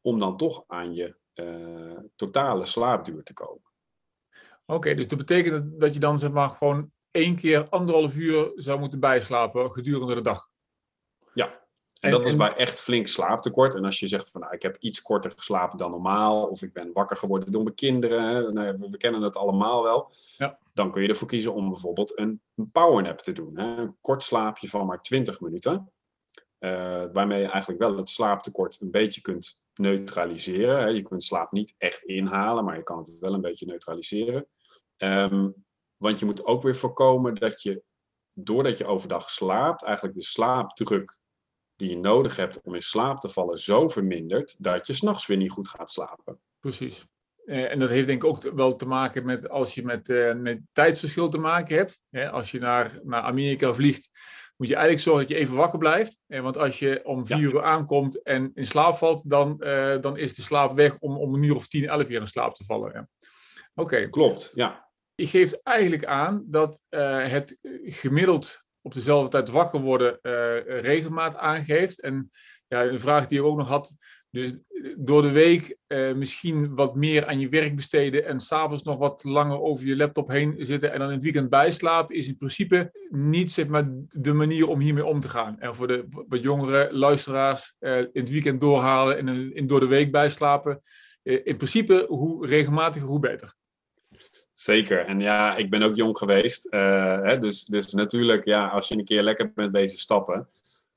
om 0.00 0.18
dan 0.18 0.36
toch 0.36 0.64
aan 0.66 0.94
je 0.94 1.16
uh, 1.34 2.00
totale 2.16 2.64
slaapduur 2.64 3.22
te 3.22 3.32
komen. 3.32 3.62
Oké, 4.66 4.94
dus 4.94 5.08
dat 5.08 5.18
betekent 5.18 5.80
dat 5.80 5.94
je 5.94 6.00
dan 6.00 6.18
zeg 6.18 6.30
maar 6.30 6.50
gewoon 6.50 6.92
één 7.10 7.36
keer 7.36 7.68
anderhalf 7.68 8.16
uur 8.16 8.52
zou 8.54 8.78
moeten 8.78 9.00
bijslapen 9.00 9.72
gedurende 9.72 10.14
de 10.14 10.20
dag? 10.20 10.48
Ja, 11.32 11.67
en, 12.00 12.10
dat 12.10 12.26
is 12.26 12.36
bij 12.36 12.54
echt 12.54 12.80
flink 12.80 13.06
slaaptekort. 13.06 13.74
En 13.74 13.84
als 13.84 14.00
je 14.00 14.08
zegt 14.08 14.30
van 14.30 14.40
nou, 14.40 14.54
ik 14.54 14.62
heb 14.62 14.76
iets 14.80 15.02
korter 15.02 15.32
geslapen 15.36 15.78
dan 15.78 15.90
normaal, 15.90 16.46
of 16.46 16.62
ik 16.62 16.72
ben 16.72 16.92
wakker 16.92 17.16
geworden 17.16 17.52
door 17.52 17.62
mijn 17.62 17.74
kinderen, 17.74 18.54
nou, 18.54 18.76
we, 18.90 18.96
kennen 18.96 19.22
het 19.22 19.36
allemaal 19.36 19.82
wel, 19.82 20.12
ja. 20.36 20.58
dan 20.72 20.90
kun 20.90 21.02
je 21.02 21.08
ervoor 21.08 21.28
kiezen 21.28 21.54
om 21.54 21.68
bijvoorbeeld 21.68 22.18
een, 22.18 22.40
een 22.54 22.70
powernap 22.70 23.18
te 23.18 23.32
doen. 23.32 23.58
Hè? 23.58 23.76
Een 23.76 23.96
kort 24.00 24.22
slaapje 24.22 24.68
van 24.68 24.86
maar 24.86 25.02
20 25.02 25.40
minuten, 25.40 25.92
uh, 26.58 27.04
waarmee 27.12 27.40
je 27.40 27.48
eigenlijk 27.48 27.80
wel 27.80 27.96
het 27.96 28.08
slaaptekort 28.08 28.80
een 28.80 28.90
beetje 28.90 29.20
kunt 29.20 29.64
neutraliseren. 29.74 30.78
Hè? 30.78 30.86
Je 30.86 31.02
kunt 31.02 31.24
slaap 31.24 31.52
niet 31.52 31.74
echt 31.78 32.02
inhalen, 32.02 32.64
maar 32.64 32.76
je 32.76 32.82
kan 32.82 32.98
het 32.98 33.18
wel 33.18 33.34
een 33.34 33.40
beetje 33.40 33.66
neutraliseren. 33.66 34.46
Um, 34.96 35.54
want 35.96 36.18
je 36.18 36.24
moet 36.24 36.44
ook 36.44 36.62
weer 36.62 36.76
voorkomen 36.76 37.34
dat 37.34 37.62
je, 37.62 37.82
doordat 38.32 38.78
je 38.78 38.86
overdag 38.86 39.30
slaapt, 39.30 39.82
eigenlijk 39.82 40.16
de 40.16 40.24
slaapdruk 40.24 41.18
die 41.78 41.90
je 41.90 41.96
nodig 41.96 42.36
hebt 42.36 42.60
om 42.62 42.74
in 42.74 42.82
slaap 42.82 43.20
te 43.20 43.28
vallen 43.28 43.58
zo 43.58 43.88
vermindert 43.88 44.64
dat 44.64 44.86
je 44.86 44.92
s'nachts 44.92 45.26
weer 45.26 45.36
niet 45.36 45.50
goed 45.50 45.68
gaat 45.68 45.90
slapen. 45.90 46.40
Precies. 46.60 47.06
Eh, 47.44 47.70
en 47.70 47.78
dat 47.78 47.88
heeft 47.88 48.06
denk 48.06 48.22
ik 48.22 48.28
ook 48.28 48.42
wel 48.42 48.76
te 48.76 48.86
maken 48.86 49.24
met 49.24 49.48
als 49.48 49.74
je 49.74 49.84
met, 49.84 50.08
uh, 50.08 50.34
met 50.34 50.60
tijdsverschil 50.72 51.28
te 51.28 51.38
maken 51.38 51.76
hebt. 51.76 52.00
als 52.30 52.50
je 52.50 52.58
naar, 52.58 53.00
naar 53.02 53.22
Amerika 53.22 53.72
vliegt, 53.72 54.10
moet 54.56 54.68
je 54.68 54.74
eigenlijk 54.74 55.04
zorgen 55.04 55.26
dat 55.28 55.36
je 55.36 55.44
even 55.44 55.56
wakker 55.56 55.78
blijft. 55.78 56.18
Eh, 56.26 56.40
want 56.40 56.56
als 56.56 56.78
je 56.78 57.00
om 57.04 57.26
vier 57.26 57.38
uur 57.38 57.62
aankomt 57.62 58.22
en 58.22 58.50
in 58.54 58.66
slaap 58.66 58.94
valt, 58.94 59.30
dan, 59.30 59.56
dan 60.00 60.16
is 60.16 60.34
de 60.34 60.42
slaap 60.42 60.76
weg 60.76 60.98
om, 60.98 61.16
om 61.16 61.34
een 61.34 61.42
uur 61.42 61.54
of 61.54 61.68
tien, 61.68 61.88
elf 61.88 62.08
uur 62.08 62.20
in 62.20 62.26
slaap 62.26 62.54
te 62.54 62.64
vallen. 62.64 63.10
Oké. 63.74 64.08
Klopt, 64.08 64.52
ja. 64.54 64.88
Je 65.14 65.26
geeft 65.26 65.62
eigenlijk 65.62 66.04
aan 66.04 66.44
dat 66.46 66.80
het 66.88 67.58
gemiddeld 67.84 68.66
op 68.88 68.94
dezelfde 68.94 69.28
tijd 69.28 69.48
wakker 69.48 69.80
worden 69.80 70.18
uh, 70.22 70.32
regelmaat 70.80 71.36
aangeeft. 71.36 72.00
En 72.00 72.30
ja, 72.68 72.84
een 72.84 73.00
vraag 73.00 73.26
die 73.26 73.38
ik 73.38 73.44
ook 73.44 73.56
nog 73.56 73.68
had. 73.68 73.92
Dus 74.30 74.56
door 74.96 75.22
de 75.22 75.30
week 75.30 75.76
uh, 75.88 76.14
misschien 76.14 76.74
wat 76.74 76.94
meer 76.94 77.26
aan 77.26 77.40
je 77.40 77.48
werk 77.48 77.76
besteden 77.76 78.24
en 78.24 78.40
s'avonds 78.40 78.82
nog 78.82 78.98
wat 78.98 79.24
langer 79.24 79.60
over 79.60 79.86
je 79.86 79.96
laptop 79.96 80.28
heen 80.28 80.54
zitten 80.58 80.92
en 80.92 80.98
dan 80.98 81.08
in 81.08 81.14
het 81.14 81.22
weekend 81.22 81.50
bijslapen, 81.50 82.14
is 82.14 82.28
in 82.28 82.36
principe 82.36 82.90
niet 83.08 83.50
zeg 83.50 83.66
maar, 83.66 83.88
de 84.08 84.32
manier 84.32 84.68
om 84.68 84.80
hiermee 84.80 85.04
om 85.04 85.20
te 85.20 85.28
gaan. 85.28 85.60
En 85.60 85.74
voor 85.74 85.86
de 85.86 86.04
wat 86.28 86.42
jongere 86.42 86.88
luisteraars, 86.92 87.74
in 87.78 88.08
het 88.12 88.30
weekend 88.30 88.60
doorhalen 88.60 89.18
en 89.18 89.54
in, 89.54 89.66
door 89.66 89.80
de 89.80 89.86
week 89.86 90.12
bijslapen. 90.12 90.82
in 91.22 91.56
principe, 91.56 92.04
hoe 92.08 92.46
regelmatiger, 92.46 93.08
hoe 93.08 93.20
beter. 93.20 93.56
Zeker. 94.58 95.06
En 95.06 95.20
ja, 95.20 95.56
ik 95.56 95.70
ben 95.70 95.82
ook 95.82 95.96
jong 95.96 96.18
geweest. 96.18 96.72
Uh, 96.74 97.22
hè, 97.22 97.38
dus, 97.38 97.64
dus 97.64 97.92
natuurlijk, 97.92 98.44
ja, 98.44 98.68
als 98.68 98.88
je 98.88 98.94
een 98.94 99.04
keer 99.04 99.22
lekker 99.22 99.52
bent 99.52 99.72
wezen 99.72 99.98
stappen, 99.98 100.48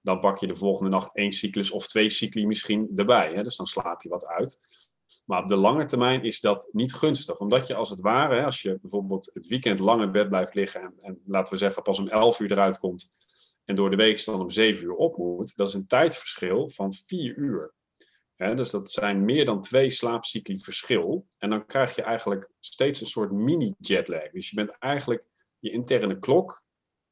dan 0.01 0.19
pak 0.19 0.37
je 0.37 0.47
de 0.47 0.55
volgende 0.55 0.89
nacht 0.89 1.15
één 1.15 1.31
cyclus 1.31 1.71
of 1.71 1.87
twee 1.87 2.09
cycli 2.09 2.47
misschien 2.47 2.91
erbij. 2.95 3.33
Hè, 3.33 3.43
dus 3.43 3.55
dan 3.55 3.67
slaap 3.67 4.01
je 4.01 4.09
wat 4.09 4.25
uit. 4.25 4.59
Maar 5.25 5.41
op 5.41 5.47
de 5.47 5.55
lange 5.55 5.85
termijn 5.85 6.23
is 6.23 6.39
dat 6.39 6.69
niet 6.71 6.93
gunstig. 6.93 7.39
Omdat 7.39 7.67
je 7.67 7.75
als 7.75 7.89
het 7.89 7.99
ware, 7.99 8.35
hè, 8.35 8.45
als 8.45 8.61
je 8.61 8.77
bijvoorbeeld 8.81 9.29
het 9.33 9.47
weekend 9.47 9.79
lang 9.79 10.01
in 10.01 10.11
bed 10.11 10.29
blijft 10.29 10.53
liggen 10.53 10.81
en, 10.81 10.93
en 10.99 11.21
laten 11.25 11.53
we 11.53 11.59
zeggen 11.59 11.83
pas 11.83 11.99
om 11.99 12.07
11 12.07 12.39
uur 12.39 12.51
eruit 12.51 12.79
komt 12.79 13.09
en 13.65 13.75
door 13.75 13.89
de 13.89 13.95
week 13.95 14.25
dan 14.25 14.41
om 14.41 14.49
7 14.49 14.83
uur 14.83 14.93
op 14.93 15.17
moet, 15.17 15.55
dat 15.55 15.67
is 15.67 15.73
een 15.73 15.87
tijdverschil 15.87 16.69
van 16.69 16.93
4 16.93 17.37
uur 17.37 17.73
dus 18.49 18.69
dat 18.69 18.91
zijn 18.91 19.25
meer 19.25 19.45
dan 19.45 19.61
twee 19.61 19.89
slaapcycli 19.89 20.57
verschil. 20.57 21.27
En 21.37 21.49
dan 21.49 21.65
krijg 21.65 21.95
je 21.95 22.01
eigenlijk 22.01 22.49
steeds 22.59 23.01
een 23.01 23.07
soort 23.07 23.31
mini-jetlag. 23.31 24.29
Dus 24.31 24.49
je 24.49 24.55
bent 24.55 24.77
eigenlijk 24.79 25.23
je 25.59 25.71
interne 25.71 26.19
klok 26.19 26.63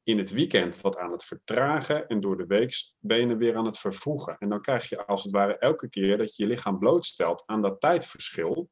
in 0.03 0.17
het 0.17 0.31
weekend 0.31 0.81
wat 0.81 0.97
aan 0.97 1.11
het 1.11 1.25
vertragen 1.25 2.07
en 2.07 2.21
door 2.21 2.37
de 2.37 2.45
week 2.45 2.91
ben 2.99 3.37
weer 3.37 3.55
aan 3.55 3.65
het 3.65 3.79
vervroegen. 3.79 4.37
En 4.39 4.49
dan 4.49 4.61
krijg 4.61 4.89
je 4.89 5.05
als 5.05 5.23
het 5.23 5.31
ware 5.31 5.57
elke 5.57 5.89
keer 5.89 6.17
dat 6.17 6.35
je 6.35 6.43
je 6.43 6.49
lichaam 6.49 6.79
blootstelt 6.79 7.43
aan 7.45 7.61
dat 7.61 7.81
tijdverschil, 7.81 8.69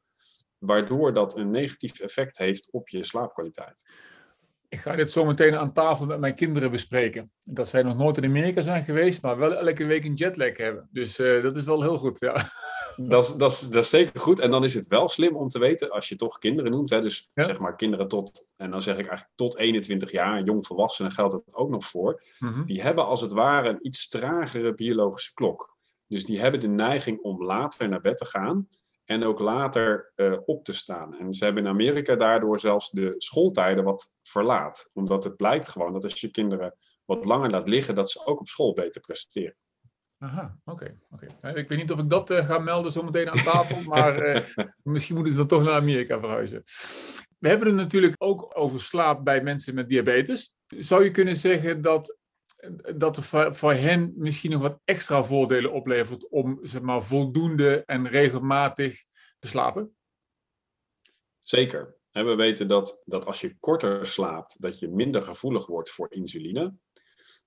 waardoor 0.58 1.14
dat 1.14 1.38
een 1.38 1.52
negatief 1.52 2.00
effect 2.00 2.38
heeft 2.38 2.72
op 2.72 2.90
je 2.90 3.04
slaapkwaliteit. 3.04 3.84
Ik 4.70 4.80
ga 4.80 4.96
dit 4.96 5.12
zo 5.12 5.26
meteen 5.26 5.56
aan 5.56 5.74
tafel 5.74 6.06
met 6.06 6.20
mijn 6.20 6.36
kinderen 6.36 6.72
bespreken. 6.72 7.32
Dat 7.44 7.68
zij 7.68 7.84
nog 7.84 7.98
nooit 7.98 8.18
in 8.18 8.26
Amerika 8.26 8.62
zijn 8.62 8.84
geweest, 8.84 9.22
maar 9.22 9.38
wel 9.38 9.54
elke 9.54 9.86
week 9.86 10.06
een 10.06 10.14
jetlag 10.14 10.58
hebben. 10.58 10.90
Dus 10.92 11.20
uh, 11.20 11.44
dat 11.44 11.56
is 11.56 11.64
wel 11.64 11.82
heel 11.82 11.98
goed, 11.98 12.20
ja. 12.20 12.36
Dat 12.96 13.24
is, 13.24 13.36
dat, 13.36 13.52
is, 13.52 13.60
dat 13.60 13.84
is 13.84 13.90
zeker 13.90 14.20
goed. 14.20 14.40
En 14.40 14.52
dan 14.52 14.64
is 14.64 14.74
het 14.74 14.88
wel 14.88 15.08
slim 15.08 15.36
om 15.36 15.48
te 15.48 15.60
weten, 15.60 15.90
als 15.90 16.10
je 16.10 16.16
toch 16.16 16.38
kinderen 16.38 16.72
noemt, 16.72 16.90
hè, 16.90 17.02
dus 17.02 17.30
zeg 17.34 17.60
maar 17.60 17.76
kinderen 17.76 18.08
tot, 18.08 18.50
en 18.56 18.72
dan 18.72 18.82
zeg 18.82 18.98
ik 18.98 19.08
eigenlijk 19.08 19.38
tot 19.38 19.58
21 19.58 20.12
jaar, 20.12 20.44
jong 20.44 20.66
volwassenen 20.66 21.12
geldt 21.12 21.34
het 21.34 21.56
ook 21.56 21.70
nog 21.70 21.86
voor, 21.86 22.24
mm 22.40 22.66
die 22.66 22.82
hebben 22.82 23.06
als 23.06 23.22
het 23.22 23.32
ware 23.32 23.70
een 23.70 23.86
iets 23.88 24.08
tragere 24.08 24.74
biologische 24.74 25.34
klok. 25.34 25.78
Dus 26.08 26.26
die 26.26 26.40
hebben 26.40 26.60
de 26.60 26.68
neiging 26.68 27.20
om 27.22 27.44
later 27.44 27.90
naar 27.90 28.02
bed 28.02 28.18
te 28.18 28.26
gaan 28.26 28.68
en 29.08 29.24
ook 29.24 29.40
later 29.40 30.12
uh, 30.16 30.38
op 30.46 30.64
te 30.64 30.74
staan. 30.74 31.18
En 31.18 31.34
ze 31.34 31.46
hebben 31.46 31.64
in 31.64 31.70
Amerika 31.70 32.16
daardoor 32.16 32.60
zelfs 32.60 32.90
de 32.90 33.14
schooltijden 33.18 33.84
wat 33.84 34.18
verlaat. 34.24 34.90
Omdat 34.94 35.24
het 35.24 35.36
blijkt 35.36 35.70
gewoon 35.70 35.94
dat 35.94 36.04
als 36.04 36.22
je 36.22 36.32
kinderen 36.32 36.76
wat 37.06 37.26
langer 37.26 37.50
laat 37.50 37.68
liggen, 37.68 37.96
dat 37.96 38.12
ze 38.12 38.26
ook 38.26 38.40
op 38.40 38.48
school 38.48 38.74
beter 38.74 39.02
presteren. 39.02 39.56
Aha, 40.20 40.58
oké. 40.66 40.98
Eh, 41.42 41.56
ik 41.56 41.70
weet 41.70 41.78
niet 41.78 41.92
of 41.92 42.00
ik 42.00 42.10
dat 42.10 42.32
uh, 42.32 42.46
ga 42.46 42.60
melden 42.60 42.92
zometeen 42.92 43.30
aan 43.30 43.44
tafel, 43.44 43.82
maar 43.94 44.36
uh, 44.36 44.42
misschien 44.84 45.16
moeten 45.16 45.34
ze 45.34 45.40
dan 45.40 45.48
toch 45.48 45.64
naar 45.64 45.82
Amerika 45.82 46.20
verhuizen. 46.20 46.64
We 47.38 47.48
hebben 47.48 47.68
het 47.68 47.76
natuurlijk 47.76 48.16
ook 48.18 48.52
over 48.54 48.82
slaap 48.82 49.24
bij 49.24 49.44
mensen 49.44 49.76
met 49.76 49.90
diabetes. 49.90 50.56
Zou 50.68 51.04
je 51.04 51.12
kunnen 51.12 51.36
zeggen 51.36 51.82
dat, 51.82 52.18
dat 52.96 53.18
er 53.18 53.56
voor 53.56 53.74
hen 53.74 54.14
misschien 54.16 54.52
nog 54.52 54.62
wat 54.62 54.80
extra 54.84 55.24
voordelen 55.24 55.72
oplevert 55.72 56.28
om 56.30 56.60
zeg 56.62 56.82
maar, 56.82 57.04
voldoende 57.04 57.84
en 57.86 58.08
regelmatig 58.08 59.04
te 59.40 59.48
slapen? 59.48 59.96
Zeker. 61.42 61.96
we 62.12 62.36
weten 62.36 62.68
dat, 62.68 63.02
dat 63.06 63.26
als 63.26 63.42
je 63.42 63.58
korter 63.60 64.06
slaapt, 64.06 64.62
dat 64.62 64.80
je 64.80 64.90
minder 64.90 65.22
gevoelig 65.22 65.66
wordt 65.66 65.90
voor 65.90 66.12
insuline. 66.12 66.74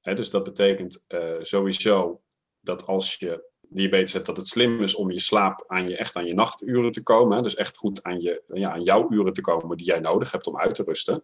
dus 0.00 0.30
dat 0.30 0.44
betekent 0.44 1.04
sowieso 1.40 2.22
dat 2.60 2.86
als 2.86 3.16
je 3.16 3.48
diabetes 3.70 4.12
hebt, 4.12 4.26
dat 4.26 4.36
het 4.36 4.48
slim 4.48 4.82
is 4.82 4.94
om 4.94 5.10
je 5.10 5.20
slaap 5.20 5.64
aan 5.66 5.88
je, 5.88 5.96
echt 5.96 6.16
aan 6.16 6.26
je 6.26 6.34
nachturen 6.34 6.92
te 6.92 7.02
komen. 7.02 7.42
Dus 7.42 7.54
echt 7.54 7.76
goed 7.76 8.02
aan, 8.02 8.20
je, 8.20 8.42
ja, 8.52 8.72
aan 8.72 8.82
jouw 8.82 9.10
uren 9.10 9.32
te 9.32 9.40
komen 9.40 9.76
die 9.76 9.86
jij 9.86 10.00
nodig 10.00 10.32
hebt 10.32 10.46
om 10.46 10.58
uit 10.58 10.74
te 10.74 10.82
rusten. 10.82 11.22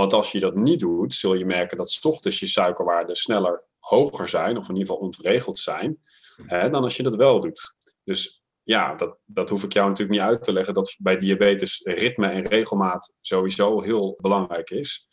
Want 0.00 0.12
als 0.12 0.32
je 0.32 0.40
dat 0.40 0.54
niet 0.54 0.80
doet, 0.80 1.14
zul 1.14 1.34
je 1.34 1.44
merken 1.44 1.76
dat 1.76 1.90
s 1.90 2.04
ochtends 2.04 2.40
je 2.40 2.46
suikerwaarden 2.46 3.16
sneller 3.16 3.64
hoger 3.78 4.28
zijn, 4.28 4.56
of 4.56 4.68
in 4.68 4.74
ieder 4.74 4.88
geval 4.88 5.06
ontregeld 5.06 5.58
zijn, 5.58 6.00
hè, 6.46 6.70
dan 6.70 6.82
als 6.82 6.96
je 6.96 7.02
dat 7.02 7.16
wel 7.16 7.40
doet. 7.40 7.74
Dus 8.04 8.42
ja, 8.62 8.94
dat, 8.94 9.18
dat 9.24 9.48
hoef 9.48 9.64
ik 9.64 9.72
jou 9.72 9.88
natuurlijk 9.88 10.18
niet 10.18 10.28
uit 10.28 10.42
te 10.42 10.52
leggen, 10.52 10.74
dat 10.74 10.96
bij 10.98 11.16
diabetes 11.16 11.80
ritme 11.84 12.26
en 12.26 12.46
regelmaat 12.46 13.16
sowieso 13.20 13.80
heel 13.80 14.18
belangrijk 14.20 14.70
is. 14.70 15.08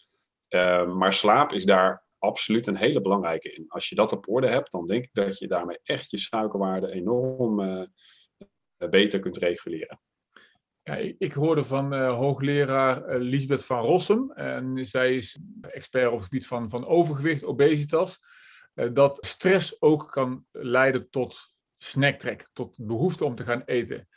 Uh, 0.49 0.93
maar 0.93 1.13
slaap 1.13 1.51
is 1.51 1.65
daar 1.65 2.05
absoluut 2.17 2.67
een 2.67 2.77
hele 2.77 3.01
belangrijke 3.01 3.53
in. 3.53 3.65
Als 3.67 3.89
je 3.89 3.95
dat 3.95 4.11
op 4.11 4.29
orde 4.29 4.49
hebt, 4.49 4.71
dan 4.71 4.85
denk 4.85 5.03
ik 5.03 5.13
dat 5.13 5.37
je 5.37 5.47
daarmee 5.47 5.79
echt 5.83 6.09
je 6.09 6.17
suikerwaarde 6.17 6.91
enorm 6.91 7.59
uh, 7.59 7.83
beter 8.89 9.19
kunt 9.19 9.37
reguleren. 9.37 9.99
Ja, 10.87 10.95
ik 11.17 11.33
hoorde 11.33 11.63
van 11.63 11.93
uh, 11.93 12.13
hoogleraar 12.13 13.09
uh, 13.09 13.21
Lisbeth 13.21 13.65
van 13.65 13.79
Rossum, 13.79 14.31
en 14.31 14.85
zij 14.85 15.15
is 15.15 15.37
expert 15.61 16.07
op 16.07 16.13
het 16.13 16.23
gebied 16.23 16.47
van, 16.47 16.69
van 16.69 16.85
overgewicht, 16.85 17.43
obesitas, 17.43 18.19
dat 18.93 19.17
stress 19.25 19.81
ook 19.81 20.11
kan 20.11 20.45
leiden 20.51 21.09
tot 21.09 21.53
snacktrek, 21.77 22.49
tot 22.53 22.77
behoefte 22.79 23.25
om 23.25 23.35
te 23.35 23.43
gaan 23.43 23.61
eten. 23.65 24.07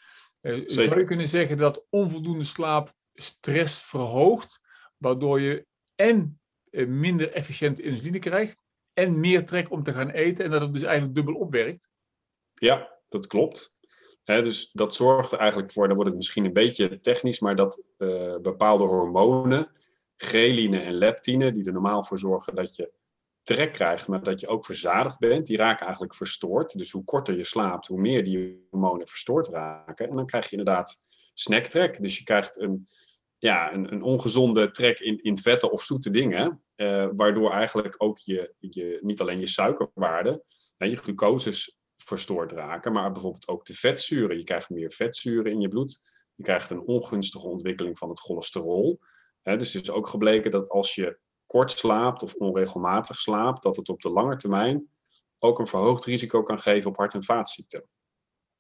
zou 0.65 0.99
je 0.99 1.05
kunnen 1.05 1.29
zeggen 1.29 1.57
dat 1.57 1.87
onvoldoende 1.89 2.45
slaap 2.45 2.95
stress 3.15 3.83
verhoogt, 3.83 4.61
waardoor 4.97 5.41
je 5.41 5.67
en 5.95 6.41
eh, 6.71 6.87
minder 6.87 7.33
efficiënt 7.33 7.81
insuline 7.81 8.19
krijgt 8.19 8.63
en 8.93 9.21
meer 9.21 9.47
trek 9.47 9.71
om 9.71 9.83
te 9.83 9.93
gaan 9.93 10.11
eten 10.11 10.45
en 10.45 10.51
dat 10.51 10.61
het 10.61 10.73
dus 10.73 10.83
eigenlijk 10.83 11.15
dubbel 11.15 11.35
opwerkt. 11.35 11.89
Ja, 12.53 12.99
dat 13.09 13.27
klopt. 13.27 13.75
Dus 14.39 14.71
dat 14.73 14.95
zorgt 14.95 15.33
er 15.33 15.39
eigenlijk 15.39 15.73
voor, 15.73 15.87
dan 15.87 15.97
wordt 15.97 16.11
het 16.11 16.19
misschien 16.19 16.45
een 16.45 16.53
beetje 16.53 17.01
technisch, 17.01 17.41
maar 17.41 17.55
dat 17.55 17.83
uh, 17.99 18.37
bepaalde 18.37 18.85
hormonen, 18.85 19.73
ghreline 20.17 20.81
en 20.81 20.95
leptine, 20.95 21.53
die 21.53 21.65
er 21.65 21.73
normaal 21.73 22.03
voor 22.03 22.19
zorgen 22.19 22.55
dat 22.55 22.77
je 22.77 22.93
trek 23.43 23.73
krijgt, 23.73 24.09
maar 24.09 24.23
dat 24.23 24.41
je 24.41 24.49
ook 24.49 24.65
verzadigd 24.65 25.19
bent, 25.19 25.47
die 25.47 25.57
raken 25.57 25.85
eigenlijk 25.85 26.15
verstoord. 26.15 26.79
Dus 26.79 26.91
hoe 26.91 27.05
korter 27.05 27.37
je 27.37 27.45
slaapt, 27.45 27.87
hoe 27.87 28.01
meer 28.01 28.25
die 28.25 28.67
hormonen 28.71 29.09
verstoord 29.09 29.49
raken. 29.49 30.09
En 30.09 30.17
dan 30.17 30.27
krijg 30.27 30.51
je 30.51 30.57
inderdaad 30.57 30.97
snacktrek. 31.35 32.03
Dus 32.03 32.19
je 32.19 32.25
krijgt 32.25 32.61
een, 32.61 32.89
ja, 33.39 33.73
een, 33.73 33.93
een 33.93 34.03
ongezonde 34.03 34.71
trek 34.71 35.01
in, 35.01 35.23
in 35.23 35.39
vette 35.39 35.71
of 35.71 35.83
zoete 35.83 36.11
dingen. 36.11 36.63
Uh, 36.77 37.09
waardoor 37.17 37.51
eigenlijk 37.51 37.95
ook 37.99 38.19
je, 38.19 38.55
je, 38.59 38.99
niet 39.03 39.21
alleen 39.21 39.41
je 39.41 39.47
suikerwaarden, 39.47 40.43
je 40.77 40.97
glucoses 40.97 41.80
verstoord 42.05 42.53
raken, 42.53 42.93
maar 42.93 43.13
bijvoorbeeld 43.13 43.49
ook 43.49 43.65
de 43.65 43.75
vetzuren. 43.75 44.37
Je 44.37 44.45
krijgt 44.45 44.71
meer 44.71 44.93
vetzuren 44.93 45.53
in 45.53 45.61
je 45.61 45.69
bloed. 45.69 46.01
Je 46.35 46.43
krijgt 46.43 46.71
een 46.71 46.87
ongunstige 46.87 47.47
ontwikkeling 47.47 47.99
van 47.99 48.09
het 48.09 48.21
cholesterol. 48.21 49.01
dus 49.43 49.73
het 49.73 49.83
is 49.83 49.91
ook 49.91 50.07
gebleken 50.07 50.51
dat 50.51 50.69
als 50.69 50.95
je 50.95 51.19
kort 51.47 51.71
slaapt 51.71 52.23
of 52.23 52.35
onregelmatig 52.35 53.19
slaapt, 53.19 53.63
dat 53.63 53.77
het 53.77 53.89
op 53.89 54.01
de 54.01 54.11
lange 54.11 54.37
termijn 54.37 54.89
ook 55.39 55.59
een 55.59 55.67
verhoogd 55.67 56.05
risico 56.05 56.43
kan 56.43 56.59
geven 56.59 56.91
op 56.91 56.97
hart- 56.97 57.15
en 57.15 57.25
vaatziekten. 57.25 57.85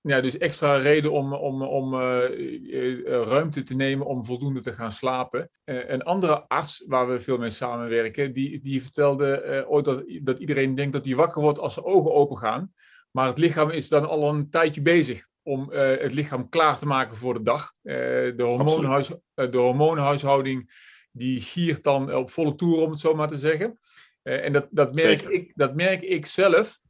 Ja, 0.02 0.20
dus 0.20 0.38
extra 0.38 0.76
reden 0.76 1.12
om, 1.12 1.32
om, 1.34 1.62
om 1.62 1.94
uh, 1.94 3.02
ruimte 3.04 3.62
te 3.62 3.74
nemen 3.74 4.06
om 4.06 4.24
voldoende 4.24 4.60
te 4.60 4.72
gaan 4.72 4.92
slapen. 4.92 5.50
Uh, 5.64 5.88
een 5.88 6.02
andere 6.02 6.48
arts 6.48 6.84
waar 6.86 7.08
we 7.08 7.20
veel 7.20 7.38
mee 7.38 7.50
samenwerken, 7.50 8.32
die, 8.32 8.60
die 8.60 8.82
vertelde 8.82 9.64
ooit 9.68 9.84
dat, 9.84 10.04
dat 10.22 10.38
iedereen 10.38 10.74
denkt 10.74 10.92
dat 10.92 11.04
hij 11.04 11.14
wakker 11.14 11.42
wordt 11.42 11.58
als 11.58 11.74
zijn 11.74 11.86
ogen 11.86 12.12
open 12.12 12.38
gaan. 12.38 12.72
Maar 13.10 13.26
het 13.26 13.38
lichaam 13.38 13.70
is 13.70 13.88
dan 13.88 14.08
al 14.08 14.28
een 14.28 14.50
tijdje 14.50 14.82
bezig 14.82 15.28
om 15.42 15.70
het 15.72 16.12
lichaam 16.12 16.48
klaar 16.48 16.78
te 16.78 16.86
maken 16.86 17.16
voor 17.16 17.34
de 17.34 17.42
dag. 17.42 17.72
de, 17.82 18.34
hormoonhuis, 18.36 19.10
de 19.34 19.58
hormoonhuishouding 19.58 20.70
die 21.12 21.40
giert 21.40 21.84
dan 21.84 22.14
op 22.14 22.30
volle 22.30 22.54
toer, 22.54 22.82
om 22.82 22.90
het 22.90 23.00
zo 23.00 23.14
maar 23.14 23.28
te 23.28 23.38
zeggen. 23.38 23.78
en 24.22 24.52
dat, 24.52 24.66
dat, 24.70 24.94
merk 24.94 25.20
ik, 25.20 25.52
dat 25.54 25.74
merk 25.74 26.02
ik 26.02 26.26
zelf. 26.26 26.80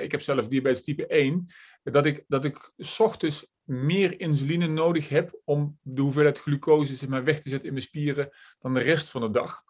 ik 0.00 0.10
heb 0.10 0.20
zelf 0.20 0.48
diabetes 0.48 0.82
type 0.82 1.06
1 1.06 1.48
dat 1.82 2.06
ik, 2.06 2.24
dat 2.28 2.44
ik 2.44 2.72
s 2.76 3.00
ochtends 3.00 3.54
meer 3.66 4.20
insuline 4.20 4.66
nodig 4.66 5.08
heb 5.08 5.40
om 5.44 5.78
de 5.82 6.00
hoeveelheid 6.00 6.38
glucose 6.38 7.04
in 7.04 7.10
mijn 7.10 7.24
weg 7.24 7.40
te 7.40 7.48
zetten 7.48 7.66
in 7.66 7.74
mijn 7.74 7.84
spieren 7.84 8.30
dan 8.58 8.74
de 8.74 8.80
rest 8.80 9.10
van 9.10 9.20
de 9.20 9.30
dag. 9.30 9.64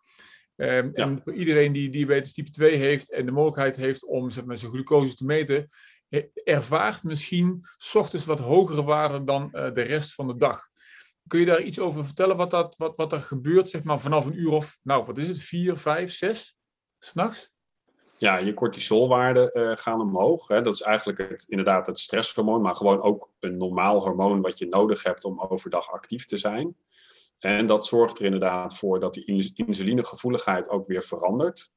Um, 0.57 0.93
En 0.93 1.21
voor 1.23 1.35
iedereen 1.35 1.73
die 1.73 1.91
diabetes 1.91 2.33
type 2.33 2.51
2 2.51 2.77
heeft 2.77 3.13
en 3.13 3.27
de 3.27 3.33
mogelijkheid 3.33 3.77
heeft 3.77 4.05
om 4.05 4.31
zeg 4.31 4.45
maar, 4.45 4.57
zijn 4.57 4.73
glucose 4.73 5.15
te 5.15 5.25
meten, 5.25 5.69
ervaart 6.45 7.03
misschien 7.03 7.65
s 7.77 7.95
ochtends 7.95 8.27
wat 8.27 8.39
hogere 8.39 8.85
waarden 8.85 9.25
dan 9.25 9.49
uh, 9.53 9.73
de 9.73 9.83
rest 9.83 10.15
van 10.15 10.27
de 10.27 10.37
dag. 10.37 10.69
Kun 11.27 11.41
je 11.41 11.47
daar 11.47 11.63
iets 11.63 11.79
over 11.79 12.05
vertellen 12.05 12.37
wat, 12.37 12.51
dat, 12.51 12.75
wat, 12.77 12.97
wat 12.97 13.13
er 13.13 13.21
gebeurt 13.21 13.71
zeg 13.71 13.83
maar, 13.83 14.01
vanaf 14.01 14.27
een 14.27 14.41
uur 14.41 14.51
of, 14.51 14.79
nou 14.83 15.05
wat 15.05 15.19
is 15.19 15.29
het, 15.29 15.39
vier, 15.39 15.77
vijf, 15.77 16.13
zes, 16.13 16.57
s'nachts? 16.99 17.55
ja, 18.19 18.37
je 18.37 18.55
cortisolwaarden 18.55 19.51
uh, 19.53 19.77
gaan 19.77 20.01
omhoog. 20.01 20.49
Hè. 20.49 20.63
Dat 20.63 20.75
is 20.75 20.83
eigenlijk 20.83 21.19
het, 21.19 21.47
inderdaad 21.49 21.87
het 21.87 21.99
stresshormoon, 21.99 22.63
maar 22.63 22.77
gewoon 22.77 23.01
ook 23.01 23.31
een 23.41 23.57
normaal 23.57 24.01
hormoon 24.01 24.41
wat 24.41 24.59
je 24.59 24.67
nodig 24.67 25.03
hebt 25.03 25.25
om 25.25 25.41
overdag 25.41 25.91
actief 25.91 26.25
te 26.25 26.37
zijn. 26.37 26.77
En 27.39 27.67
dat 27.67 27.87
zorgt 27.87 28.19
er 28.19 28.25
inderdaad 28.25 28.77
voor 28.77 29.01
dat 29.01 29.15
die 29.15 29.53
insulinegevoeligheid 29.55 30.69
ook 30.69 30.87
weer 30.87 31.03
verandert. 31.03 31.71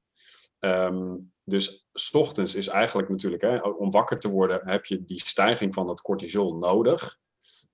Um, 0.59 1.27
dus 1.43 1.87
s 1.93 2.13
ochtends 2.13 2.55
is 2.55 2.67
eigenlijk 2.67 3.09
natuurlijk, 3.09 3.41
hè, 3.41 3.57
om 3.57 3.91
wakker 3.91 4.19
te 4.19 4.29
worden, 4.29 4.61
heb 4.63 4.85
je 4.85 5.05
die 5.05 5.19
stijging 5.19 5.73
van 5.73 5.85
dat 5.85 6.01
cortisol 6.01 6.55
nodig. 6.55 7.17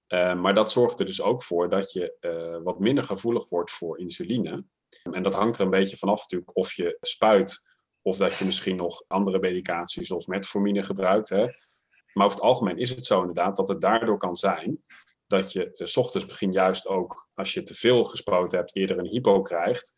Uh, 0.07 0.35
maar 0.35 0.53
dat 0.53 0.71
zorgt 0.71 0.99
er 0.99 1.05
dus 1.05 1.21
ook 1.21 1.43
voor 1.43 1.69
dat 1.69 1.91
je 1.91 2.17
uh, 2.21 2.63
wat 2.63 2.79
minder 2.79 3.03
gevoelig 3.03 3.49
wordt 3.49 3.71
voor 3.71 3.99
insuline. 3.99 4.65
En 5.11 5.23
dat 5.23 5.33
hangt 5.33 5.57
er 5.57 5.63
een 5.63 5.69
beetje 5.69 5.97
vanaf 5.97 6.21
natuurlijk 6.21 6.57
of 6.57 6.73
je 6.73 6.97
spuit 7.01 7.63
of 8.01 8.17
dat 8.17 8.35
je 8.37 8.45
misschien 8.45 8.75
nog 8.75 9.03
andere 9.07 9.39
medicatie 9.39 10.05
zoals 10.05 10.25
metformine 10.25 10.83
gebruikt. 10.83 11.29
Hè. 11.29 11.45
Maar 12.13 12.25
over 12.25 12.37
het 12.37 12.47
algemeen 12.47 12.77
is 12.77 12.89
het 12.89 13.05
zo 13.05 13.19
inderdaad 13.19 13.55
dat 13.55 13.67
het 13.67 13.81
daardoor 13.81 14.17
kan 14.17 14.35
zijn 14.35 14.83
dat 15.27 15.51
je 15.51 15.75
uh, 15.77 15.87
s 15.87 15.97
ochtends 15.97 16.25
misschien 16.25 16.51
juist 16.51 16.87
ook 16.87 17.29
als 17.33 17.53
je 17.53 17.63
te 17.63 17.73
veel 17.73 18.03
gespoten 18.03 18.57
hebt 18.57 18.75
eerder 18.75 18.97
een 18.97 19.07
hypo 19.07 19.41
krijgt. 19.41 19.93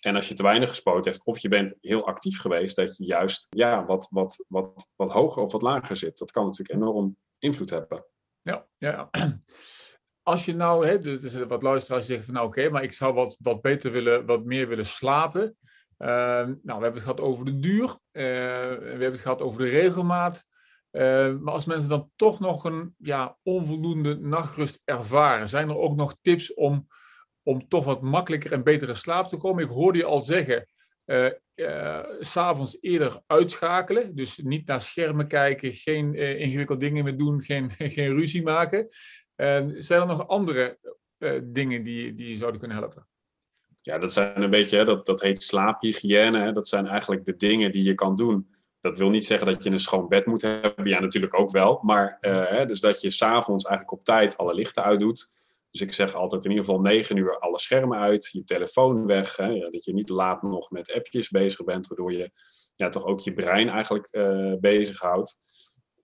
En 0.00 0.14
als 0.14 0.28
je 0.28 0.34
te 0.34 0.42
weinig 0.42 0.68
gespoten 0.68 1.12
hebt 1.12 1.24
of 1.24 1.38
je 1.38 1.48
bent 1.48 1.76
heel 1.80 2.06
actief 2.06 2.40
geweest, 2.40 2.76
dat 2.76 2.96
je 2.96 3.04
juist 3.04 3.46
ja, 3.50 3.84
wat, 3.84 4.08
wat, 4.10 4.44
wat, 4.48 4.92
wat 4.96 5.10
hoger 5.10 5.42
of 5.42 5.52
wat 5.52 5.62
lager 5.62 5.96
zit. 5.96 6.18
Dat 6.18 6.30
kan 6.30 6.44
natuurlijk 6.44 6.80
enorm 6.80 7.16
invloed 7.38 7.70
hebben. 7.70 8.04
Ja, 8.42 8.66
ja. 8.78 9.08
Als 10.22 10.44
je 10.44 10.54
nou, 10.54 10.86
hè, 10.86 10.98
dus 10.98 11.34
wat 11.34 11.62
luisteraars 11.62 12.06
zeggen 12.06 12.24
van 12.24 12.34
nou 12.34 12.46
oké, 12.46 12.68
maar 12.68 12.82
ik 12.82 12.92
zou 12.92 13.14
wat, 13.14 13.36
wat 13.40 13.62
beter 13.62 13.92
willen, 13.92 14.26
wat 14.26 14.44
meer 14.44 14.68
willen 14.68 14.86
slapen. 14.86 15.56
Uh, 15.98 16.08
nou, 16.08 16.54
we 16.62 16.72
hebben 16.72 16.92
het 16.92 17.02
gehad 17.02 17.20
over 17.20 17.44
de 17.44 17.58
duur, 17.58 17.84
uh, 17.84 17.94
we 18.12 18.86
hebben 18.88 19.10
het 19.10 19.20
gehad 19.20 19.40
over 19.40 19.60
de 19.60 19.68
regelmaat. 19.68 20.44
Uh, 20.92 21.36
maar 21.38 21.52
als 21.52 21.64
mensen 21.64 21.88
dan 21.88 22.10
toch 22.16 22.40
nog 22.40 22.64
een 22.64 22.94
ja, 22.98 23.38
onvoldoende 23.42 24.14
nachtrust 24.16 24.82
ervaren, 24.84 25.48
zijn 25.48 25.68
er 25.68 25.76
ook 25.76 25.96
nog 25.96 26.16
tips 26.20 26.54
om, 26.54 26.88
om 27.42 27.68
toch 27.68 27.84
wat 27.84 28.02
makkelijker 28.02 28.52
en 28.52 28.62
betere 28.62 28.94
slaap 28.94 29.28
te 29.28 29.36
komen? 29.36 29.64
Ik 29.64 29.70
hoorde 29.70 29.98
je 29.98 30.04
al 30.04 30.22
zeggen, 30.22 30.66
uh, 31.04 31.30
uh, 31.54 32.04
s'avonds 32.20 32.78
eerder 32.80 33.22
uitschakelen. 33.26 34.16
Dus 34.16 34.38
niet 34.38 34.66
naar 34.66 34.82
schermen 34.82 35.28
kijken, 35.28 35.72
geen 35.72 36.14
ingewikkelde 36.14 36.84
dingen 36.84 37.04
meer 37.04 37.16
doen, 37.16 37.42
geen, 37.42 37.70
geen 37.96 38.14
ruzie 38.14 38.42
maken. 38.42 38.88
zijn 39.76 40.00
er 40.00 40.06
nog 40.06 40.28
andere 40.28 40.78
dingen 41.42 41.82
die, 41.82 42.14
die 42.14 42.36
zouden 42.36 42.60
kunnen 42.60 42.76
helpen? 42.76 43.08
Ja, 43.82 43.98
dat 43.98 44.12
zijn 44.12 44.42
een 44.42 44.50
beetje, 44.50 44.76
hè, 44.76 44.84
dat, 44.84 45.06
dat 45.06 45.22
heet 45.22 45.42
slaaphygiëne. 45.42 46.38
Hè. 46.38 46.52
Dat 46.52 46.68
zijn 46.68 46.86
eigenlijk 46.86 47.24
de 47.24 47.36
dingen 47.36 47.72
die 47.72 47.82
je 47.82 47.94
kan 47.94 48.16
doen. 48.16 48.56
Dat 48.80 48.96
wil 48.96 49.10
niet 49.10 49.26
zeggen 49.26 49.46
dat 49.46 49.64
je 49.64 49.70
een 49.70 49.80
schoon 49.80 50.08
bed 50.08 50.26
moet 50.26 50.42
hebben. 50.42 50.86
Ja, 50.86 51.00
natuurlijk 51.00 51.38
ook 51.38 51.50
wel. 51.50 51.80
Maar 51.82 52.18
hè, 52.20 52.64
dus 52.64 52.80
dat 52.80 53.00
je 53.00 53.10
s'avonds 53.10 53.64
eigenlijk 53.64 53.98
op 53.98 54.04
tijd 54.04 54.36
alle 54.38 54.54
lichten 54.54 54.84
uitdoet. 54.84 55.26
Dus 55.70 55.80
ik 55.80 55.92
zeg 55.92 56.14
altijd 56.14 56.44
in 56.44 56.50
ieder 56.50 56.64
geval 56.64 56.80
negen 56.80 57.16
uur 57.16 57.38
alle 57.38 57.58
schermen 57.58 57.98
uit, 57.98 58.28
je 58.32 58.44
telefoon 58.44 59.06
weg. 59.06 59.36
Hè, 59.36 59.58
dat 59.70 59.84
je 59.84 59.92
niet 59.92 60.08
laat 60.08 60.42
nog 60.42 60.70
met 60.70 60.92
appjes 60.92 61.28
bezig 61.28 61.64
bent, 61.64 61.86
waardoor 61.86 62.12
je 62.12 62.30
ja, 62.76 62.88
toch 62.88 63.04
ook 63.04 63.20
je 63.20 63.32
brein 63.32 63.68
eigenlijk 63.68 64.08
uh, 64.10 64.54
bezighoudt. 64.60 65.36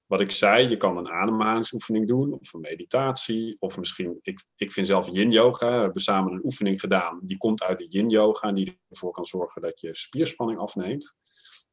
Wat 0.06 0.20
ik 0.20 0.30
zei, 0.30 0.68
je 0.68 0.76
kan 0.76 0.96
een 0.96 1.08
ademhalingsoefening 1.08 2.08
doen, 2.08 2.32
of 2.32 2.52
een 2.52 2.60
meditatie, 2.60 3.56
of 3.58 3.78
misschien, 3.78 4.18
ik, 4.22 4.44
ik 4.56 4.72
vind 4.72 4.86
zelf 4.86 5.08
yin-yoga. 5.08 5.76
We 5.76 5.80
hebben 5.80 6.02
samen 6.02 6.32
een 6.32 6.44
oefening 6.44 6.80
gedaan, 6.80 7.20
die 7.22 7.36
komt 7.36 7.62
uit 7.62 7.78
de 7.78 7.86
yin-yoga, 7.88 8.52
die 8.52 8.80
ervoor 8.88 9.12
kan 9.12 9.24
zorgen 9.24 9.62
dat 9.62 9.80
je 9.80 9.96
spierspanning 9.96 10.58
afneemt. 10.58 11.16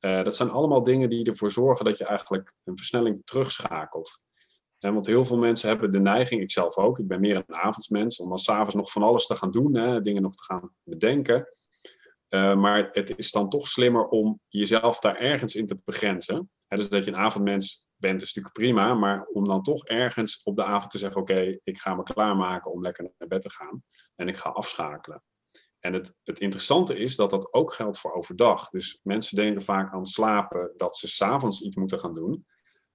Uh, 0.01 0.24
dat 0.24 0.36
zijn 0.36 0.50
allemaal 0.50 0.84
dingen 0.84 1.10
die 1.10 1.25
ervoor 1.25 1.51
zorgen 1.51 1.86
dat 1.86 1.98
je 1.98 2.05
eigenlijk 2.05 2.53
een 2.63 2.77
versnelling 2.77 3.22
terugschakelt 3.24 4.24
want 4.89 5.05
heel 5.05 5.25
veel 5.25 5.38
mensen 5.38 5.70
hebben 5.70 5.91
de 5.91 6.00
neiging, 6.00 6.41
ik 6.41 6.51
zelf 6.51 6.77
ook, 6.77 7.00
ik 7.00 7.08
ben 7.08 7.20
meer 7.20 7.36
een 7.36 7.55
avondsmens, 7.55 8.20
om 8.20 8.29
dan 8.29 8.38
s'avonds 8.38 8.75
nog 8.75 8.91
van 8.91 9.03
alles 9.03 9.25
te 9.25 9.36
gaan 9.36 9.51
doen, 9.51 9.75
hè, 9.75 10.01
dingen 10.01 10.22
nog 10.22 10.36
te 10.36 10.43
gaan 10.43 10.72
bedenken. 10.84 11.48
Uh, 12.29 12.55
maar 12.55 12.89
het 12.91 13.17
is 13.17 13.31
dan 13.31 13.50
toch 13.50 13.67
slimmer 13.67 14.08
om 14.08 14.39
jezelf 14.48 15.00
daar 15.00 15.15
ergens 15.15 15.55
in 15.55 15.65
te 15.65 15.79
begrenzen. 15.86 16.50
dus 16.67 16.89
dat 16.89 17.05
je 17.05 17.12
een 17.12 17.17
avondmens 17.17 17.88
bent, 17.96 18.22
is 18.22 18.34
natuurlijk 18.34 18.53
prima, 18.53 18.93
maar 18.93 19.25
om 19.25 19.46
dan 19.46 19.62
toch 19.62 19.86
ergens 19.86 20.43
op 20.43 20.55
de 20.55 20.63
avond 20.63 20.91
te 20.91 20.98
zeggen: 20.98 21.22
Oké, 21.22 21.58
ik 21.63 21.77
ga 21.77 21.96
me 21.96 22.03
klaarmaken 22.03 22.72
om 22.72 22.81
lekker 22.81 23.12
naar 23.17 23.27
bed 23.27 23.41
te 23.41 23.50
gaan 23.50 23.84
en 24.15 24.27
ik 24.27 24.38
ga 24.38 24.50
afschakelen. 24.50 25.24
En 25.81 25.93
het, 25.93 26.19
het 26.23 26.39
interessante 26.39 26.97
is 26.97 27.15
dat 27.15 27.29
dat 27.29 27.53
ook 27.53 27.73
geldt 27.73 28.00
voor 28.00 28.13
overdag. 28.13 28.69
Dus 28.69 29.00
mensen 29.03 29.35
denken 29.35 29.61
vaak 29.61 29.93
aan 29.93 30.05
slapen 30.05 30.73
dat 30.77 30.97
ze 30.97 31.07
s'avonds 31.07 31.61
iets 31.61 31.75
moeten 31.75 32.00
gaan 32.00 32.13
doen. 32.13 32.45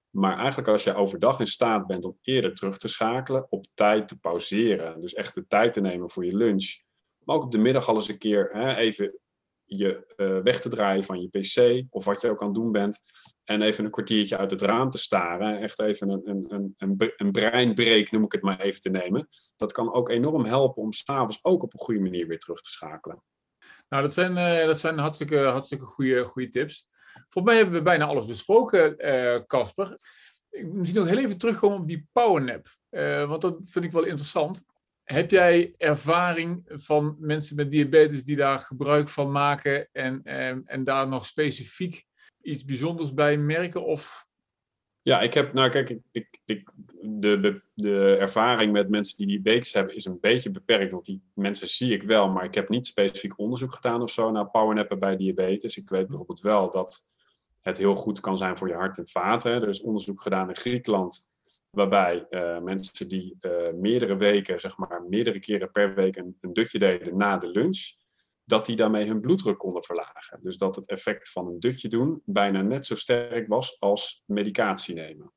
Maar 0.09 0.37
eigenlijk 0.37 0.67
als 0.67 0.83
je 0.83 0.95
overdag 0.95 1.39
in 1.39 1.47
staat 1.47 1.87
bent 1.87 2.05
om 2.05 2.17
eerder 2.21 2.53
terug 2.53 2.77
te 2.77 2.87
schakelen, 2.87 3.47
op 3.49 3.65
tijd 3.73 4.07
te 4.07 4.19
pauzeren, 4.19 5.01
dus 5.01 5.13
echt 5.13 5.35
de 5.35 5.47
tijd 5.47 5.73
te 5.73 5.81
nemen 5.81 6.09
voor 6.09 6.25
je 6.25 6.35
lunch, 6.35 6.85
maar 7.23 7.35
ook 7.35 7.43
op 7.43 7.51
de 7.51 7.57
middag 7.57 7.87
al 7.87 7.95
eens 7.95 8.07
een 8.07 8.17
keer 8.17 8.49
hè, 8.51 8.75
even 8.75 9.19
je 9.67 10.13
uh, 10.17 10.39
weg 10.43 10.61
te 10.61 10.69
draaien 10.69 11.03
van 11.03 11.21
je 11.21 11.29
pc 11.29 11.85
of 11.89 12.05
wat 12.05 12.21
je 12.21 12.29
ook 12.29 12.39
aan 12.39 12.47
het 12.47 12.55
doen 12.55 12.71
bent 12.71 12.99
en 13.43 13.61
even 13.61 13.85
een 13.85 13.91
kwartiertje 13.91 14.37
uit 14.37 14.51
het 14.51 14.61
raam 14.61 14.89
te 14.89 14.97
staren, 14.97 15.59
echt 15.59 15.79
even 15.79 16.09
een, 16.09 16.21
een, 16.29 16.73
een, 16.77 17.13
een, 17.17 17.31
breinbreek 17.31 18.11
noem 18.11 18.23
ik 18.23 18.31
het 18.31 18.41
maar 18.41 18.59
even 18.59 18.81
te 18.81 18.89
nemen. 18.89 19.27
Dat 19.55 19.71
kan 19.71 19.93
ook 19.93 20.09
enorm 20.09 20.45
helpen 20.45 20.81
om 20.81 20.91
s'avonds 20.91 21.39
ook 21.41 21.63
op 21.63 21.73
een 21.73 21.79
goede 21.79 21.99
manier 21.99 22.27
weer 22.27 22.39
terug 22.39 22.61
te 22.61 22.71
schakelen. 22.71 23.23
Nou, 23.89 24.03
dat 24.03 24.13
zijn, 24.13 24.31
uh, 24.37 24.67
dat 24.67 24.79
zijn 24.79 24.97
hartstikke, 24.97 25.37
hartstikke 25.37 25.85
goede, 25.85 26.23
goede 26.23 26.49
tips. 26.49 26.87
Volgens 27.13 27.43
mij 27.43 27.55
hebben 27.55 27.73
we 27.73 27.81
bijna 27.81 28.05
alles 28.05 28.25
besproken, 28.25 28.97
eh, 28.97 29.41
Casper. 29.47 29.97
Misschien 30.49 30.99
nog 30.99 31.09
heel 31.09 31.17
even 31.17 31.37
terugkomen 31.37 31.79
op 31.79 31.87
die 31.87 32.07
powernap. 32.11 32.75
Uh, 32.89 33.27
want 33.27 33.41
dat 33.41 33.59
vind 33.65 33.85
ik 33.85 33.91
wel 33.91 34.03
interessant. 34.03 34.63
Heb 35.07 35.31
jij 35.31 35.73
ervaring 35.77 36.63
van 36.67 37.15
mensen 37.19 37.55
met 37.55 37.71
diabetes 37.71 38.23
die 38.23 38.35
daar 38.35 38.59
gebruik 38.59 39.09
van 39.09 39.31
maken 39.31 39.89
en, 39.91 40.23
en, 40.23 40.63
en 40.65 40.83
daar 40.83 41.07
nog 41.07 41.25
specifiek 41.25 42.05
iets 42.41 42.65
bijzonders 42.65 43.13
bij 43.13 43.37
merken? 43.37 43.85
Of 43.85 44.27
ja, 45.01 45.21
ik 45.21 45.33
heb, 45.33 45.53
nou 45.53 45.69
kijk, 45.69 45.89
ik, 45.89 46.01
ik, 46.11 46.39
ik, 46.45 46.69
de, 47.01 47.39
de, 47.39 47.61
de 47.73 48.15
ervaring 48.19 48.71
met 48.71 48.89
mensen 48.89 49.17
die 49.17 49.27
diabetes 49.27 49.73
hebben 49.73 49.95
is 49.95 50.05
een 50.05 50.19
beetje 50.19 50.51
beperkt. 50.51 50.91
Want 50.91 51.05
die 51.05 51.21
mensen 51.33 51.67
zie 51.67 51.93
ik 51.93 52.03
wel, 52.03 52.29
maar 52.29 52.43
ik 52.43 52.55
heb 52.55 52.69
niet 52.69 52.87
specifiek 52.87 53.39
onderzoek 53.39 53.73
gedaan 53.73 54.01
of 54.01 54.11
zo 54.11 54.31
naar 54.31 54.49
powernappen 54.49 54.99
bij 54.99 55.17
diabetes. 55.17 55.77
Ik 55.77 55.89
weet 55.89 56.07
bijvoorbeeld 56.07 56.41
wel 56.41 56.71
dat 56.71 57.07
het 57.61 57.77
heel 57.77 57.95
goed 57.95 58.19
kan 58.19 58.37
zijn 58.37 58.57
voor 58.57 58.67
je 58.67 58.73
hart 58.73 58.97
en 58.97 59.07
vaten. 59.07 59.51
Er 59.51 59.69
is 59.69 59.81
onderzoek 59.81 60.21
gedaan 60.21 60.49
in 60.49 60.55
Griekenland, 60.55 61.31
waarbij 61.69 62.25
uh, 62.29 62.59
mensen 62.59 63.07
die 63.07 63.37
uh, 63.41 63.73
meerdere 63.73 64.15
weken, 64.15 64.59
zeg 64.59 64.77
maar 64.77 65.03
meerdere 65.09 65.39
keren 65.39 65.71
per 65.71 65.95
week 65.95 66.15
een, 66.15 66.37
dutje 66.39 66.79
deden 66.79 67.17
na 67.17 67.37
de 67.37 67.47
lunch, 67.47 67.95
dat 68.43 68.65
die 68.65 68.75
daarmee 68.75 69.07
hun 69.07 69.21
bloeddruk 69.21 69.57
konden 69.57 69.83
verlagen. 69.83 70.39
Dus 70.41 70.57
dat 70.57 70.75
het 70.75 70.87
effect 70.87 71.31
van 71.31 71.47
een 71.47 71.59
dutje 71.59 71.87
doen 71.87 72.21
bijna 72.25 72.61
net 72.61 72.85
zo 72.85 72.95
sterk 72.95 73.47
was 73.47 73.79
als 73.79 74.23
medicatie 74.25 74.95
nemen. 74.95 75.33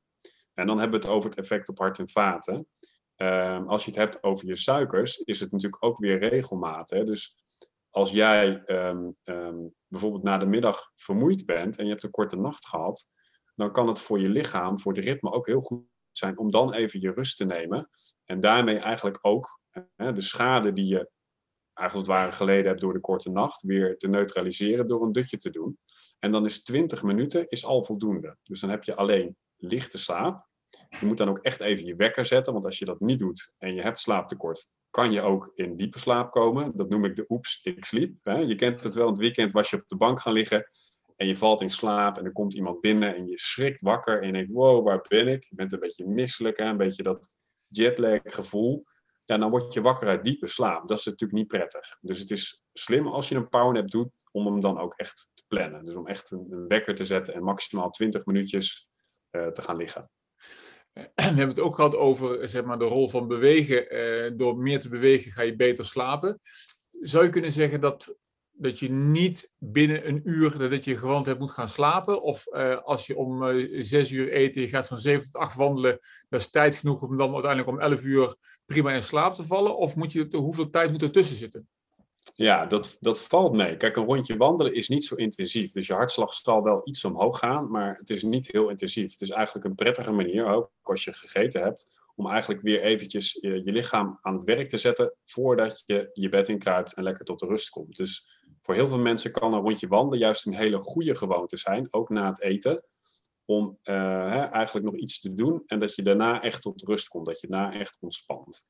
En 0.54 0.66
dan 0.66 0.78
hebben 0.78 1.00
we 1.00 1.06
het 1.06 1.14
over 1.14 1.30
het 1.30 1.38
effect 1.38 1.68
op 1.68 1.78
hart 1.78 1.98
en 1.98 2.08
vaten. 2.08 2.68
Uh, 3.16 3.66
als 3.66 3.84
je 3.84 3.90
het 3.90 3.98
hebt 3.98 4.22
over 4.22 4.46
je 4.46 4.56
suikers, 4.56 5.16
is 5.16 5.40
het 5.40 5.52
natuurlijk 5.52 5.84
ook 5.84 5.98
weer 5.98 6.18
regelmaat. 6.18 6.90
Hè? 6.90 7.04
Dus 7.04 7.44
als 7.90 8.10
jij 8.10 8.62
um, 8.66 9.14
um, 9.24 9.74
bijvoorbeeld 9.86 10.22
na 10.22 10.38
de 10.38 10.46
middag 10.46 10.92
vermoeid 10.94 11.46
bent 11.46 11.78
en 11.78 11.84
je 11.84 11.90
hebt 11.90 12.02
een 12.02 12.10
korte 12.10 12.36
nacht 12.36 12.66
gehad, 12.66 13.10
dan 13.54 13.72
kan 13.72 13.88
het 13.88 14.00
voor 14.00 14.20
je 14.20 14.28
lichaam, 14.28 14.80
voor 14.80 14.92
de 14.92 15.00
ritme 15.00 15.32
ook 15.32 15.46
heel 15.46 15.60
goed 15.60 15.84
zijn 16.20 16.38
om 16.38 16.50
dan 16.50 16.72
even 16.72 17.00
je 17.00 17.12
rust 17.12 17.36
te 17.36 17.44
nemen. 17.44 17.90
En 18.24 18.40
daarmee 18.40 18.78
eigenlijk 18.78 19.18
ook 19.22 19.60
hè, 19.96 20.12
de 20.12 20.20
schade 20.20 20.72
die 20.72 20.86
je 20.86 21.10
eigenlijk 21.74 22.08
het 22.08 22.16
ware 22.16 22.32
geleden 22.32 22.66
hebt 22.66 22.80
door 22.80 22.92
de 22.92 23.00
korte 23.00 23.30
nacht, 23.30 23.62
weer 23.62 23.96
te 23.96 24.08
neutraliseren 24.08 24.88
door 24.88 25.02
een 25.02 25.12
dutje 25.12 25.36
te 25.36 25.50
doen. 25.50 25.78
En 26.18 26.30
dan 26.30 26.44
is 26.44 26.62
20 26.62 27.02
minuten 27.02 27.48
is 27.48 27.64
al 27.64 27.84
voldoende. 27.84 28.36
Dus 28.42 28.60
dan 28.60 28.70
heb 28.70 28.84
je 28.84 28.96
alleen 28.96 29.36
lichte 29.56 29.98
slaap. 29.98 30.48
Je 31.00 31.06
moet 31.06 31.16
dan 31.16 31.28
ook 31.28 31.38
echt 31.38 31.60
even 31.60 31.84
je 31.84 31.96
wekker 31.96 32.26
zetten, 32.26 32.52
want 32.52 32.64
als 32.64 32.78
je 32.78 32.84
dat 32.84 33.00
niet 33.00 33.18
doet 33.18 33.54
en 33.58 33.74
je 33.74 33.82
hebt 33.82 33.98
slaaptekort, 33.98 34.70
kan 34.90 35.12
je 35.12 35.22
ook 35.22 35.52
in 35.54 35.76
diepe 35.76 35.98
slaap 35.98 36.30
komen. 36.30 36.76
Dat 36.76 36.88
noem 36.88 37.04
ik 37.04 37.16
de 37.16 37.24
oeps, 37.28 37.60
ik 37.62 37.84
sliep. 37.84 38.14
Je 38.22 38.54
kent 38.54 38.82
het 38.82 38.94
wel, 38.94 39.04
in 39.04 39.10
het 39.10 39.20
weekend 39.20 39.52
was 39.52 39.70
je 39.70 39.76
op 39.76 39.88
de 39.88 39.96
bank 39.96 40.20
gaan 40.20 40.32
liggen 40.32 40.70
en 41.20 41.26
je 41.26 41.36
valt 41.36 41.60
in 41.60 41.70
slaap 41.70 42.18
en 42.18 42.24
er 42.24 42.32
komt 42.32 42.54
iemand 42.54 42.80
binnen 42.80 43.16
en 43.16 43.26
je 43.26 43.38
schrikt 43.38 43.80
wakker 43.80 44.20
en 44.20 44.26
je 44.26 44.32
denkt, 44.32 44.52
wow, 44.52 44.84
waar 44.84 45.04
ben 45.08 45.28
ik? 45.28 45.44
Je 45.44 45.54
bent 45.54 45.72
een 45.72 45.80
beetje 45.80 46.06
misselijk, 46.06 46.58
hè? 46.58 46.64
een 46.64 46.76
beetje 46.76 47.02
dat 47.02 47.34
jetlag 47.68 48.20
gevoel 48.24 48.84
ja, 49.30 49.38
dan 49.38 49.50
word 49.50 49.72
je 49.72 49.80
wakker 49.80 50.08
uit 50.08 50.24
diepe 50.24 50.46
slaap. 50.46 50.88
Dat 50.88 50.98
is 50.98 51.04
natuurlijk 51.04 51.38
niet 51.38 51.48
prettig. 51.48 51.98
Dus 52.00 52.18
het 52.18 52.30
is 52.30 52.64
slim 52.72 53.06
als 53.06 53.28
je 53.28 53.34
een 53.34 53.48
powernap 53.48 53.90
doet, 53.90 54.10
om 54.30 54.46
hem 54.46 54.60
dan 54.60 54.78
ook 54.78 54.94
echt 54.96 55.30
te 55.34 55.42
plannen. 55.48 55.84
Dus 55.84 55.94
om 55.94 56.06
echt 56.06 56.30
een, 56.30 56.64
wekker 56.68 56.94
te 56.94 57.04
zetten 57.04 57.34
en 57.34 57.42
maximaal 57.42 57.90
20 57.90 58.24
minuutjes 58.24 58.88
uh, 59.30 59.46
te 59.46 59.62
gaan 59.62 59.76
liggen. 59.76 60.10
We 60.92 61.22
hebben 61.22 61.48
het 61.48 61.60
ook 61.60 61.74
gehad 61.74 61.94
over 61.94 62.48
zeg 62.48 62.64
maar, 62.64 62.78
de 62.78 62.84
rol 62.84 63.08
van 63.08 63.28
bewegen. 63.28 63.94
Uh, 63.96 64.30
door 64.36 64.58
meer 64.58 64.80
te 64.80 64.88
bewegen 64.88 65.32
ga 65.32 65.42
je 65.42 65.56
beter 65.56 65.84
slapen. 65.84 66.40
Zou 67.00 67.24
je 67.24 67.30
kunnen 67.30 67.52
zeggen 67.52 67.80
dat 67.80 68.16
dat 68.60 68.78
je 68.78 68.90
niet 68.90 69.52
binnen 69.58 70.08
een 70.08 70.20
uur 70.24 70.70
dat 70.70 70.84
je 70.84 70.96
gewoon 70.96 71.24
hebt 71.24 71.38
moet 71.38 71.50
gaan 71.50 71.68
slapen. 71.68 72.22
Of 72.22 72.46
uh, 72.52 72.76
als 72.76 73.06
je 73.06 73.16
om 73.16 73.42
uh, 73.42 73.82
zes 73.82 74.10
uur 74.10 74.32
eten, 74.32 74.60
je 74.60 74.68
gaat 74.68 74.86
van 74.86 74.98
zeven 74.98 75.24
tot 75.24 75.40
acht 75.40 75.56
wandelen. 75.56 75.98
Dat 76.28 76.40
is 76.40 76.50
tijd 76.50 76.74
genoeg 76.74 77.02
om 77.02 77.16
dan 77.16 77.32
uiteindelijk 77.32 77.70
om 77.70 77.80
elf 77.80 78.04
uur 78.04 78.34
prima 78.66 78.92
in 78.92 79.02
slaap 79.02 79.34
te 79.34 79.44
vallen. 79.44 79.76
Of 79.76 79.96
moet 79.96 80.12
je, 80.12 80.28
hoeveel 80.30 80.70
tijd 80.70 80.90
moet 80.90 81.02
er 81.02 81.10
tussen 81.10 81.36
zitten? 81.36 81.68
Ja, 82.34 82.66
dat, 82.66 82.96
dat 83.00 83.22
valt 83.22 83.56
mee. 83.56 83.76
Kijk, 83.76 83.96
een 83.96 84.04
rondje 84.04 84.36
wandelen 84.36 84.74
is 84.74 84.88
niet 84.88 85.04
zo 85.04 85.14
intensief. 85.14 85.72
Dus 85.72 85.86
je 85.86 85.92
hartslag 85.92 86.34
zal 86.34 86.62
wel 86.62 86.80
iets 86.84 87.04
omhoog 87.04 87.38
gaan, 87.38 87.70
maar 87.70 87.96
het 87.98 88.10
is 88.10 88.22
niet 88.22 88.52
heel 88.52 88.68
intensief. 88.68 89.12
Het 89.12 89.20
is 89.20 89.30
eigenlijk 89.30 89.66
een 89.66 89.74
prettige 89.74 90.12
manier, 90.12 90.46
ook 90.46 90.70
als 90.82 91.04
je 91.04 91.12
gegeten 91.12 91.62
hebt, 91.62 92.00
om 92.14 92.26
eigenlijk 92.26 92.62
weer 92.62 92.80
eventjes 92.80 93.38
je, 93.40 93.50
je, 93.64 93.72
lichaam 93.72 94.18
aan 94.22 94.34
het 94.34 94.44
werk 94.44 94.68
te 94.68 94.78
zetten 94.78 95.14
voordat 95.24 95.82
je 95.86 96.10
je 96.12 96.28
bed 96.28 96.48
in 96.48 96.58
kruipt 96.58 96.94
en 96.94 97.02
lekker 97.02 97.24
tot 97.24 97.38
de 97.38 97.46
rust 97.46 97.68
komt. 97.68 97.96
Dus 97.96 98.39
voor 98.62 98.74
heel 98.74 98.88
veel 98.88 98.98
mensen 98.98 99.32
kan 99.32 99.52
een 99.52 99.60
rondje 99.60 99.88
wandelen 99.88 100.18
juist 100.18 100.46
een 100.46 100.54
hele 100.54 100.80
goede 100.80 101.14
gewoonte 101.14 101.56
zijn, 101.56 101.92
ook 101.92 102.08
na 102.08 102.26
het 102.26 102.42
eten, 102.42 102.84
om 103.44 103.78
uh, 103.84 103.94
hè, 104.30 104.40
eigenlijk 104.40 104.86
nog 104.86 104.96
iets 104.96 105.20
te 105.20 105.34
doen 105.34 105.62
en 105.66 105.78
dat 105.78 105.94
je 105.94 106.02
daarna 106.02 106.42
echt 106.42 106.62
tot 106.62 106.82
rust 106.82 107.08
komt, 107.08 107.26
dat 107.26 107.40
je 107.40 107.46
daarna 107.46 107.72
echt 107.72 107.96
ontspant. 108.00 108.66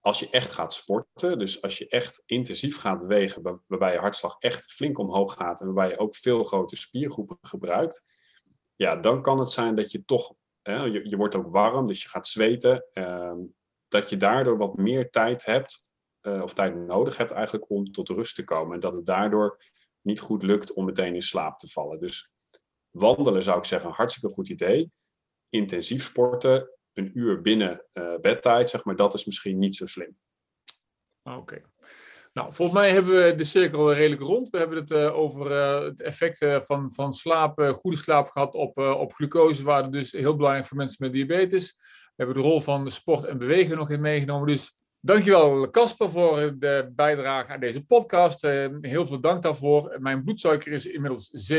Als 0.00 0.20
je 0.20 0.30
echt 0.30 0.52
gaat 0.52 0.74
sporten, 0.74 1.38
dus 1.38 1.62
als 1.62 1.78
je 1.78 1.88
echt 1.88 2.22
intensief 2.26 2.78
gaat 2.78 3.00
bewegen, 3.00 3.62
waarbij 3.66 3.92
je 3.92 3.98
hartslag 3.98 4.36
echt 4.38 4.72
flink 4.72 4.98
omhoog 4.98 5.34
gaat 5.34 5.60
en 5.60 5.66
waarbij 5.66 5.88
je 5.88 5.98
ook 5.98 6.16
veel 6.16 6.44
grote 6.44 6.76
spiergroepen 6.76 7.38
gebruikt, 7.42 8.12
ja, 8.76 8.96
dan 8.96 9.22
kan 9.22 9.38
het 9.38 9.50
zijn 9.50 9.74
dat 9.74 9.92
je 9.92 10.04
toch 10.04 10.34
je, 10.62 11.08
je 11.08 11.16
wordt 11.16 11.34
ook 11.34 11.52
warm, 11.52 11.86
dus 11.86 12.02
je 12.02 12.08
gaat 12.08 12.26
zweten. 12.26 12.84
Ehm, 12.92 13.38
dat 13.88 14.10
je 14.10 14.16
daardoor 14.16 14.58
wat 14.58 14.76
meer 14.76 15.10
tijd 15.10 15.44
hebt, 15.44 15.84
uh, 16.22 16.42
of 16.42 16.54
tijd 16.54 16.76
nodig 16.76 17.16
hebt 17.16 17.30
eigenlijk 17.30 17.70
om 17.70 17.92
tot 17.92 18.08
rust 18.08 18.34
te 18.34 18.44
komen. 18.44 18.74
En 18.74 18.80
dat 18.80 18.92
het 18.92 19.06
daardoor 19.06 19.62
niet 20.00 20.20
goed 20.20 20.42
lukt 20.42 20.72
om 20.72 20.84
meteen 20.84 21.14
in 21.14 21.22
slaap 21.22 21.58
te 21.58 21.68
vallen. 21.68 22.00
Dus 22.00 22.32
wandelen 22.90 23.42
zou 23.42 23.58
ik 23.58 23.64
zeggen, 23.64 23.88
een 23.88 23.94
hartstikke 23.94 24.34
goed 24.34 24.48
idee. 24.48 24.90
Intensief 25.48 26.04
sporten, 26.04 26.70
een 26.92 27.18
uur 27.18 27.40
binnen 27.40 27.84
uh, 27.92 28.16
bedtijd, 28.20 28.68
zeg 28.68 28.84
maar, 28.84 28.96
dat 28.96 29.14
is 29.14 29.24
misschien 29.24 29.58
niet 29.58 29.76
zo 29.76 29.86
slim. 29.86 30.16
Oké. 31.22 31.62
Nou, 32.32 32.52
volgens 32.52 32.78
mij 32.78 32.90
hebben 32.90 33.24
we 33.24 33.34
de 33.34 33.44
cirkel 33.44 33.94
redelijk 33.94 34.22
rond. 34.22 34.50
We 34.50 34.58
hebben 34.58 34.78
het 34.78 34.90
uh, 34.90 35.16
over 35.16 35.50
uh, 35.50 35.84
het 35.84 36.00
effect 36.00 36.64
van, 36.66 36.92
van 36.92 37.12
slaap, 37.12 37.60
goede 37.80 37.96
slaap 37.96 38.28
gehad 38.28 38.54
op, 38.54 38.78
op 38.78 39.12
glucosewaarde. 39.12 39.88
Dus 39.88 40.12
heel 40.12 40.36
belangrijk 40.36 40.66
voor 40.66 40.76
mensen 40.76 40.96
met 40.98 41.12
diabetes. 41.12 41.72
We 42.20 42.24
hebben 42.24 42.42
de 42.42 42.48
rol 42.48 42.60
van 42.60 42.90
sport 42.90 43.24
en 43.24 43.38
bewegen 43.38 43.76
nog 43.76 43.90
in 43.90 44.00
meegenomen. 44.00 44.46
Dus 44.46 44.72
dankjewel 45.00 45.70
Casper 45.70 46.10
voor 46.10 46.58
de 46.58 46.90
bijdrage 46.94 47.52
aan 47.52 47.60
deze 47.60 47.84
podcast. 47.84 48.42
heel 48.80 49.06
veel 49.06 49.20
dank 49.20 49.42
daarvoor. 49.42 49.96
Mijn 50.00 50.24
bloedsuiker 50.24 50.72
is 50.72 50.86
inmiddels 50.86 51.52
7,2. 51.52 51.58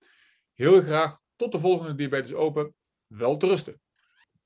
Heel 0.54 0.82
graag 0.82 1.18
tot 1.36 1.52
de 1.52 1.60
volgende 1.60 1.96
Diabetes 1.96 2.34
Open. 2.34 2.76
Wel 3.08 3.38
te 3.38 3.48
rusten. 3.48 3.83